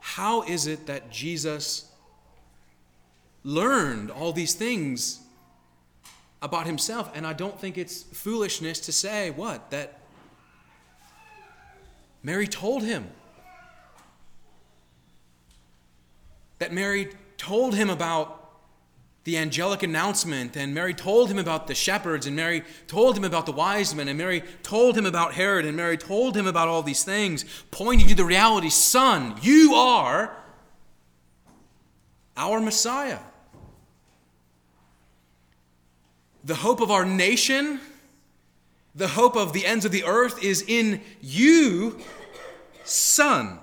How 0.01 0.43
is 0.43 0.67
it 0.67 0.87
that 0.87 1.11
Jesus 1.11 1.91
learned 3.45 4.11
all 4.11 4.33
these 4.33 4.55
things 4.55 5.21
about 6.43 6.67
himself? 6.67 7.11
And 7.15 7.27
I 7.27 7.33
don't 7.33 7.59
think 7.59 7.79
it's 7.79 8.03
foolishness 8.03 8.81
to 8.81 8.93
say 8.93 9.31
what? 9.31 9.71
That 9.71 10.01
Mary 12.23 12.47
told 12.47 12.83
him. 12.83 13.09
That 16.63 16.73
Mary 16.73 17.09
told 17.39 17.75
him 17.75 17.91
about 17.91 18.53
the 19.25 19.37
angelic 19.37 19.83
announcement, 19.83 20.57
and 20.57 20.73
Mary 20.73 20.95
told 20.95 21.29
him 21.29 21.37
about 21.37 21.67
the 21.67 21.75
shepherds, 21.75 22.25
and 22.25 22.37
Mary 22.37 22.63
told 22.87 23.17
him 23.19 23.25
about 23.25 23.47
the 23.47 23.53
wise 23.53 23.93
men, 23.97 24.07
and 24.07 24.17
Mary 24.17 24.45
told 24.63 24.97
him 24.97 25.05
about 25.05 25.35
Herod, 25.35 25.65
and 25.65 25.77
Mary 25.77 25.97
told 25.97 26.37
him 26.37 26.47
about 26.47 26.69
all 26.69 26.85
these 26.85 27.03
things, 27.03 27.45
pointing 27.73 28.07
to 28.07 28.15
the 28.15 28.25
reality 28.25 28.69
Son, 28.69 29.35
you 29.43 29.75
are 29.75 30.37
our 32.37 32.61
Messiah. 32.61 33.19
The 36.45 36.55
hope 36.55 36.81
of 36.81 36.93
our 36.93 37.05
nation, 37.05 37.81
the 38.95 39.09
hope 39.09 39.35
of 39.35 39.53
the 39.53 39.67
ends 39.67 39.85
of 39.85 39.91
the 39.91 40.05
earth 40.05 40.45
is 40.45 40.65
in 40.69 41.01
you, 41.21 41.99
Son. 42.85 43.59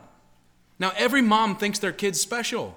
Now, 0.80 0.92
every 0.98 1.22
mom 1.22 1.56
thinks 1.56 1.80
their 1.80 1.94
kid's 1.94 2.20
special. 2.20 2.76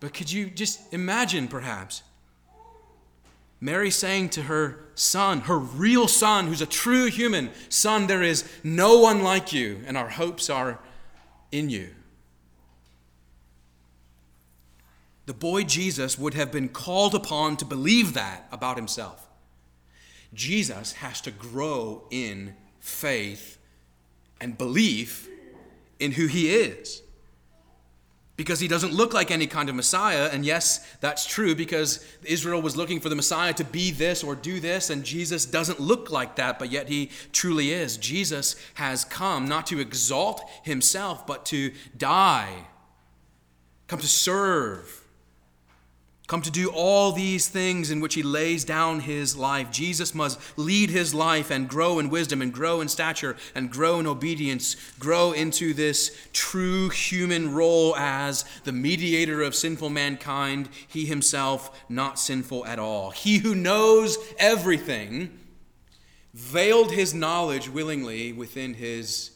But 0.00 0.12
could 0.12 0.30
you 0.30 0.50
just 0.50 0.92
imagine, 0.92 1.48
perhaps, 1.48 2.02
Mary 3.60 3.90
saying 3.90 4.28
to 4.30 4.42
her 4.42 4.84
son, 4.94 5.42
her 5.42 5.58
real 5.58 6.08
son, 6.08 6.46
who's 6.46 6.60
a 6.60 6.66
true 6.66 7.06
human, 7.06 7.50
Son, 7.68 8.06
there 8.06 8.22
is 8.22 8.44
no 8.62 8.98
one 8.98 9.22
like 9.22 9.52
you, 9.52 9.80
and 9.86 9.96
our 9.96 10.10
hopes 10.10 10.50
are 10.50 10.78
in 11.50 11.70
you. 11.70 11.88
The 15.24 15.34
boy 15.34 15.64
Jesus 15.64 16.18
would 16.18 16.34
have 16.34 16.52
been 16.52 16.68
called 16.68 17.14
upon 17.14 17.56
to 17.56 17.64
believe 17.64 18.14
that 18.14 18.46
about 18.52 18.76
himself. 18.76 19.26
Jesus 20.32 20.92
has 20.94 21.20
to 21.22 21.30
grow 21.30 22.04
in 22.10 22.54
faith 22.78 23.58
and 24.40 24.56
belief 24.56 25.28
in 25.98 26.12
who 26.12 26.26
he 26.26 26.50
is 26.50 27.02
because 28.36 28.60
he 28.60 28.68
doesn't 28.68 28.92
look 28.92 29.14
like 29.14 29.30
any 29.30 29.46
kind 29.46 29.68
of 29.68 29.74
Messiah. 29.74 30.28
And 30.30 30.44
yes, 30.44 30.78
that's 31.00 31.26
true 31.26 31.54
because 31.54 32.04
Israel 32.22 32.60
was 32.60 32.76
looking 32.76 33.00
for 33.00 33.08
the 33.08 33.14
Messiah 33.14 33.54
to 33.54 33.64
be 33.64 33.90
this 33.90 34.22
or 34.22 34.34
do 34.34 34.60
this, 34.60 34.90
and 34.90 35.04
Jesus 35.04 35.46
doesn't 35.46 35.80
look 35.80 36.10
like 36.10 36.36
that, 36.36 36.58
but 36.58 36.70
yet 36.70 36.88
he 36.88 37.10
truly 37.32 37.72
is. 37.72 37.96
Jesus 37.96 38.56
has 38.74 39.04
come 39.04 39.48
not 39.48 39.66
to 39.68 39.80
exalt 39.80 40.42
himself, 40.62 41.26
but 41.26 41.46
to 41.46 41.72
die, 41.96 42.66
come 43.86 43.98
to 44.00 44.06
serve, 44.06 45.05
come 46.26 46.42
to 46.42 46.50
do 46.50 46.68
all 46.70 47.12
these 47.12 47.48
things 47.48 47.90
in 47.90 48.00
which 48.00 48.14
he 48.14 48.22
lays 48.22 48.64
down 48.64 49.00
his 49.00 49.36
life. 49.36 49.70
Jesus 49.70 50.14
must 50.14 50.40
lead 50.58 50.90
his 50.90 51.14
life 51.14 51.50
and 51.50 51.68
grow 51.68 51.98
in 51.98 52.10
wisdom 52.10 52.42
and 52.42 52.52
grow 52.52 52.80
in 52.80 52.88
stature 52.88 53.36
and 53.54 53.70
grow 53.70 54.00
in 54.00 54.06
obedience, 54.06 54.76
grow 54.98 55.32
into 55.32 55.72
this 55.72 56.16
true 56.32 56.88
human 56.88 57.54
role 57.54 57.94
as 57.96 58.44
the 58.64 58.72
mediator 58.72 59.42
of 59.42 59.54
sinful 59.54 59.90
mankind, 59.90 60.68
he 60.88 61.06
himself 61.06 61.84
not 61.88 62.18
sinful 62.18 62.66
at 62.66 62.78
all. 62.78 63.10
He 63.10 63.38
who 63.38 63.54
knows 63.54 64.18
everything 64.38 65.38
veiled 66.34 66.92
his 66.92 67.14
knowledge 67.14 67.68
willingly 67.68 68.32
within 68.32 68.74
his 68.74 69.30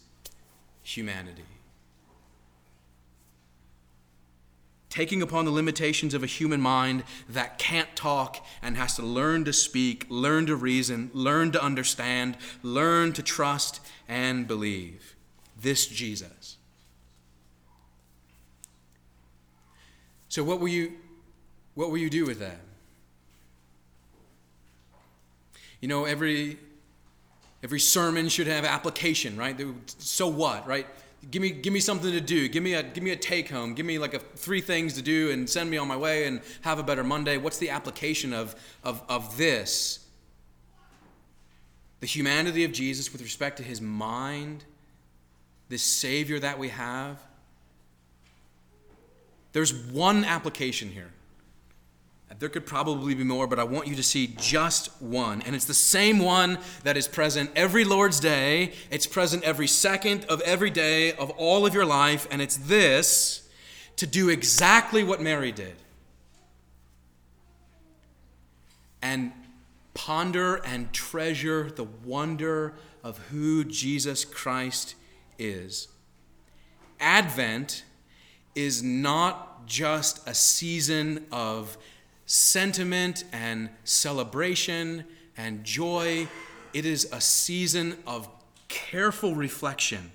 humanity. 0.82 1.44
Taking 4.90 5.22
upon 5.22 5.44
the 5.44 5.50
limitations 5.50 6.12
of 6.12 6.22
a 6.22 6.26
human 6.26 6.60
mind 6.60 7.04
that 7.28 7.58
can't 7.58 7.94
talk 7.94 8.44
and 8.60 8.76
has 8.76 8.96
to 8.96 9.02
learn 9.02 9.44
to 9.44 9.52
speak, 9.52 10.04
learn 10.10 10.46
to 10.46 10.56
reason, 10.56 11.10
learn 11.14 11.52
to 11.52 11.62
understand, 11.62 12.36
learn 12.62 13.12
to 13.12 13.22
trust 13.22 13.80
and 14.08 14.46
believe. 14.46 15.14
This 15.58 15.86
Jesus. 15.86 16.58
So 20.28 20.44
what 20.44 20.60
will 20.60 20.68
you 20.68 20.92
what 21.74 21.90
will 21.90 21.98
you 21.98 22.10
do 22.10 22.26
with 22.26 22.40
that? 22.40 22.60
You 25.80 25.88
know, 25.88 26.04
every 26.04 26.58
every 27.62 27.80
sermon 27.80 28.28
should 28.28 28.46
have 28.46 28.64
application, 28.64 29.36
right? 29.36 29.58
So 29.98 30.28
what, 30.28 30.66
right? 30.66 30.86
Give 31.30 31.42
me 31.42 31.50
give 31.50 31.72
me 31.72 31.80
something 31.80 32.12
to 32.12 32.20
do. 32.20 32.48
Give 32.48 32.62
me 32.62 32.74
a 32.74 32.82
give 32.82 33.02
me 33.02 33.10
a 33.10 33.16
take 33.16 33.48
home. 33.48 33.74
Give 33.74 33.86
me 33.86 33.98
like 33.98 34.14
a 34.14 34.18
three 34.18 34.60
things 34.60 34.94
to 34.94 35.02
do 35.02 35.30
and 35.30 35.48
send 35.48 35.70
me 35.70 35.76
on 35.76 35.88
my 35.88 35.96
way 35.96 36.26
and 36.26 36.40
have 36.62 36.78
a 36.78 36.82
better 36.82 37.04
monday. 37.04 37.36
What's 37.36 37.58
the 37.58 37.70
application 37.70 38.32
of 38.32 38.54
of 38.84 39.02
of 39.08 39.36
this? 39.36 40.06
The 42.00 42.06
humanity 42.06 42.64
of 42.64 42.72
jesus 42.72 43.12
with 43.12 43.20
respect 43.20 43.58
to 43.58 43.62
his 43.62 43.80
mind 43.80 44.64
this 45.68 45.82
savior 45.82 46.38
that 46.40 46.58
we 46.58 46.68
have. 46.68 47.18
There's 49.52 49.72
one 49.72 50.24
application 50.24 50.90
here 50.90 51.10
there 52.38 52.48
could 52.48 52.64
probably 52.64 53.14
be 53.14 53.24
more, 53.24 53.46
but 53.46 53.58
I 53.58 53.64
want 53.64 53.88
you 53.88 53.96
to 53.96 54.02
see 54.02 54.34
just 54.38 55.02
one. 55.02 55.42
And 55.42 55.56
it's 55.56 55.64
the 55.64 55.74
same 55.74 56.18
one 56.18 56.58
that 56.84 56.96
is 56.96 57.08
present 57.08 57.50
every 57.56 57.84
Lord's 57.84 58.20
Day. 58.20 58.72
It's 58.90 59.06
present 59.06 59.42
every 59.42 59.66
second 59.66 60.24
of 60.26 60.40
every 60.42 60.70
day 60.70 61.12
of 61.12 61.30
all 61.30 61.66
of 61.66 61.74
your 61.74 61.84
life. 61.84 62.28
And 62.30 62.40
it's 62.40 62.56
this 62.56 63.48
to 63.96 64.06
do 64.06 64.28
exactly 64.28 65.02
what 65.02 65.20
Mary 65.20 65.52
did 65.52 65.74
and 69.02 69.32
ponder 69.94 70.56
and 70.56 70.92
treasure 70.92 71.70
the 71.70 71.84
wonder 71.84 72.74
of 73.02 73.18
who 73.28 73.64
Jesus 73.64 74.24
Christ 74.24 74.94
is. 75.38 75.88
Advent 77.00 77.84
is 78.54 78.82
not 78.82 79.66
just 79.66 80.26
a 80.28 80.34
season 80.34 81.26
of 81.32 81.78
sentiment 82.30 83.24
and 83.32 83.68
celebration 83.82 85.04
and 85.36 85.64
joy. 85.64 86.28
It 86.72 86.86
is 86.86 87.08
a 87.12 87.20
season 87.20 87.96
of 88.06 88.28
careful 88.68 89.34
reflection. 89.34 90.12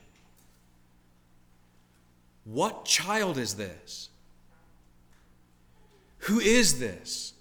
What 2.46 2.86
child 2.86 3.38
is 3.38 3.56
this? 3.56 4.08
Who 6.20 6.40
is 6.40 6.80
this 6.80 7.34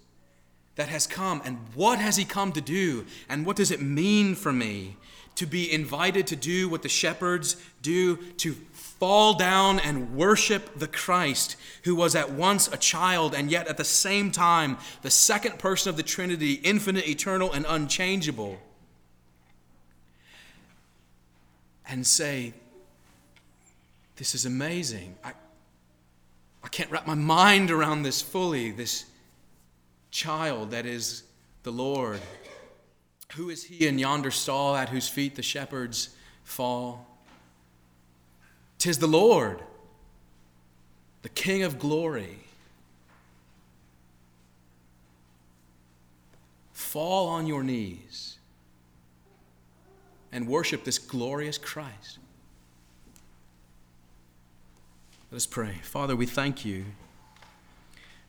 that 0.75 0.89
has 0.89 1.07
come? 1.07 1.41
And 1.45 1.57
what 1.73 1.99
has 1.99 2.17
he 2.17 2.25
come 2.25 2.51
to 2.51 2.59
do? 2.59 3.05
And 3.29 3.45
what 3.45 3.55
does 3.55 3.71
it 3.71 3.81
mean 3.81 4.35
for 4.35 4.51
me 4.51 4.97
to 5.35 5.45
be 5.45 5.71
invited 5.71 6.27
to 6.27 6.35
do 6.35 6.67
what 6.67 6.81
the 6.81 6.89
shepherds 6.89 7.55
do, 7.81 8.17
to 8.17 8.57
fall 8.99 9.33
down 9.33 9.79
and 9.79 10.15
worship 10.15 10.79
the 10.79 10.87
Christ 10.87 11.57
who 11.83 11.95
was 11.95 12.15
at 12.15 12.31
once 12.31 12.67
a 12.67 12.77
child 12.77 13.35
and 13.35 13.51
yet 13.51 13.67
at 13.67 13.77
the 13.77 13.83
same 13.83 14.31
time 14.31 14.77
the 15.01 15.11
second 15.11 15.59
person 15.59 15.89
of 15.89 15.97
the 15.97 16.03
Trinity, 16.03 16.53
infinite, 16.53 17.07
eternal, 17.07 17.51
and 17.51 17.65
unchangeable. 17.67 18.57
And 21.87 22.05
say, 22.05 22.53
This 24.15 24.33
is 24.33 24.45
amazing. 24.45 25.15
I, 25.23 25.33
I 26.63 26.67
can't 26.69 26.89
wrap 26.89 27.05
my 27.05 27.13
mind 27.13 27.69
around 27.69 28.03
this 28.03 28.21
fully. 28.21 28.71
This 28.71 29.05
child 30.09 30.71
that 30.71 30.85
is 30.85 31.23
the 31.63 31.71
Lord. 31.71 32.21
Who 33.35 33.49
is 33.49 33.65
he 33.65 33.85
in 33.87 33.99
yonder 33.99 34.31
stall 34.31 34.75
at 34.75 34.89
whose 34.89 35.09
feet 35.09 35.35
the 35.35 35.43
shepherds 35.43 36.09
fall? 36.43 37.14
Tis 38.85 38.99
the 38.99 39.07
Lord, 39.07 39.63
the 41.23 41.29
King 41.29 41.63
of 41.63 41.79
glory. 41.79 42.37
Fall 46.71 47.27
on 47.27 47.47
your 47.47 47.63
knees 47.63 48.37
and 50.31 50.47
worship 50.47 50.83
this 50.83 50.99
glorious 50.99 51.57
Christ. 51.57 52.19
Let 55.31 55.37
us 55.37 55.47
pray. 55.47 55.79
Father, 55.81 56.15
we 56.15 56.27
thank 56.27 56.63
you 56.63 56.85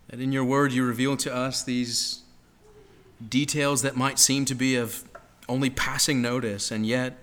that 0.09 0.21
in 0.21 0.33
your 0.33 0.47
word 0.47 0.73
you 0.73 0.87
reveal 0.87 1.19
to 1.19 1.35
us 1.35 1.63
these 1.63 2.23
details 3.29 3.83
that 3.83 3.95
might 3.95 4.19
seem 4.19 4.47
to 4.47 4.55
be 4.55 4.77
of 4.77 5.05
only 5.51 5.69
passing 5.69 6.23
notice, 6.23 6.71
and 6.71 6.87
yet 6.87 7.19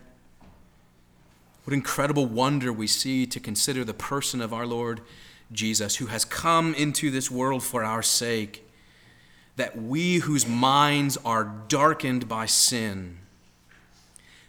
what 1.63 1.73
incredible 1.73 2.25
wonder 2.25 2.73
we 2.73 2.87
see 2.87 3.25
to 3.25 3.39
consider 3.39 3.83
the 3.83 3.93
person 3.93 4.41
of 4.41 4.53
our 4.53 4.65
Lord 4.65 5.01
Jesus, 5.51 5.97
who 5.97 6.07
has 6.07 6.25
come 6.25 6.73
into 6.73 7.09
this 7.09 7.31
world 7.31 7.63
for 7.63 7.83
our 7.83 8.01
sake, 8.01 8.67
that 9.55 9.81
we 9.81 10.15
whose 10.15 10.47
minds 10.47 11.17
are 11.23 11.43
darkened 11.67 12.27
by 12.27 12.45
sin 12.45 13.19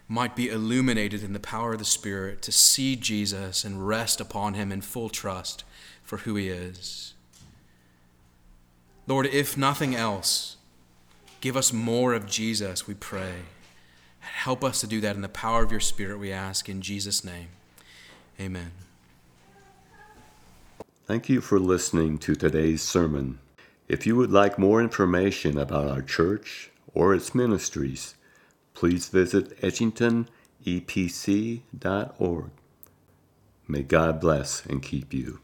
might 0.09 0.37
be 0.37 0.48
illuminated 0.48 1.22
in 1.22 1.33
the 1.33 1.40
power 1.40 1.72
of 1.72 1.79
the 1.79 1.85
Spirit 1.85 2.42
to 2.42 2.53
see 2.53 2.96
Jesus 2.96 3.64
and 3.64 3.87
rest 3.87 4.20
upon 4.20 4.55
him 4.55 4.70
in 4.70 4.81
full 4.81 5.09
trust 5.09 5.64
for 6.03 6.18
who 6.18 6.37
he 6.37 6.48
is. 6.48 7.14
Lord, 9.07 9.27
if 9.27 9.57
nothing 9.57 9.94
else, 9.94 10.57
give 11.40 11.57
us 11.57 11.72
more 11.72 12.14
of 12.14 12.27
Jesus, 12.27 12.87
we 12.87 12.94
pray. 12.94 13.35
Help 14.25 14.65
us 14.65 14.81
to 14.81 14.87
do 14.87 15.01
that 15.01 15.17
in 15.17 15.23
the 15.23 15.29
power 15.29 15.63
of 15.63 15.71
your 15.71 15.81
Spirit, 15.81 16.19
we 16.19 16.33
ask 16.33 16.69
in 16.69 16.83
Jesus' 16.83 17.25
name. 17.25 17.49
Amen. 18.41 18.73
Thank 21.07 21.29
you 21.29 21.41
for 21.41 21.61
listening 21.61 22.19
to 22.19 22.35
today's 22.35 22.83
sermon. 22.83 23.39
If 23.89 24.07
you 24.07 24.17
would 24.17 24.33
like 24.33 24.59
more 24.59 24.81
information 24.81 25.59
about 25.59 25.89
our 25.89 26.01
church 26.01 26.71
or 26.95 27.15
its 27.15 27.35
ministries, 27.35 28.15
please 28.73 29.09
visit 29.09 29.61
edgingtonepc.org. 29.61 32.51
May 33.67 33.83
God 33.83 34.21
bless 34.21 34.65
and 34.67 34.83
keep 34.83 35.13
you. 35.13 35.41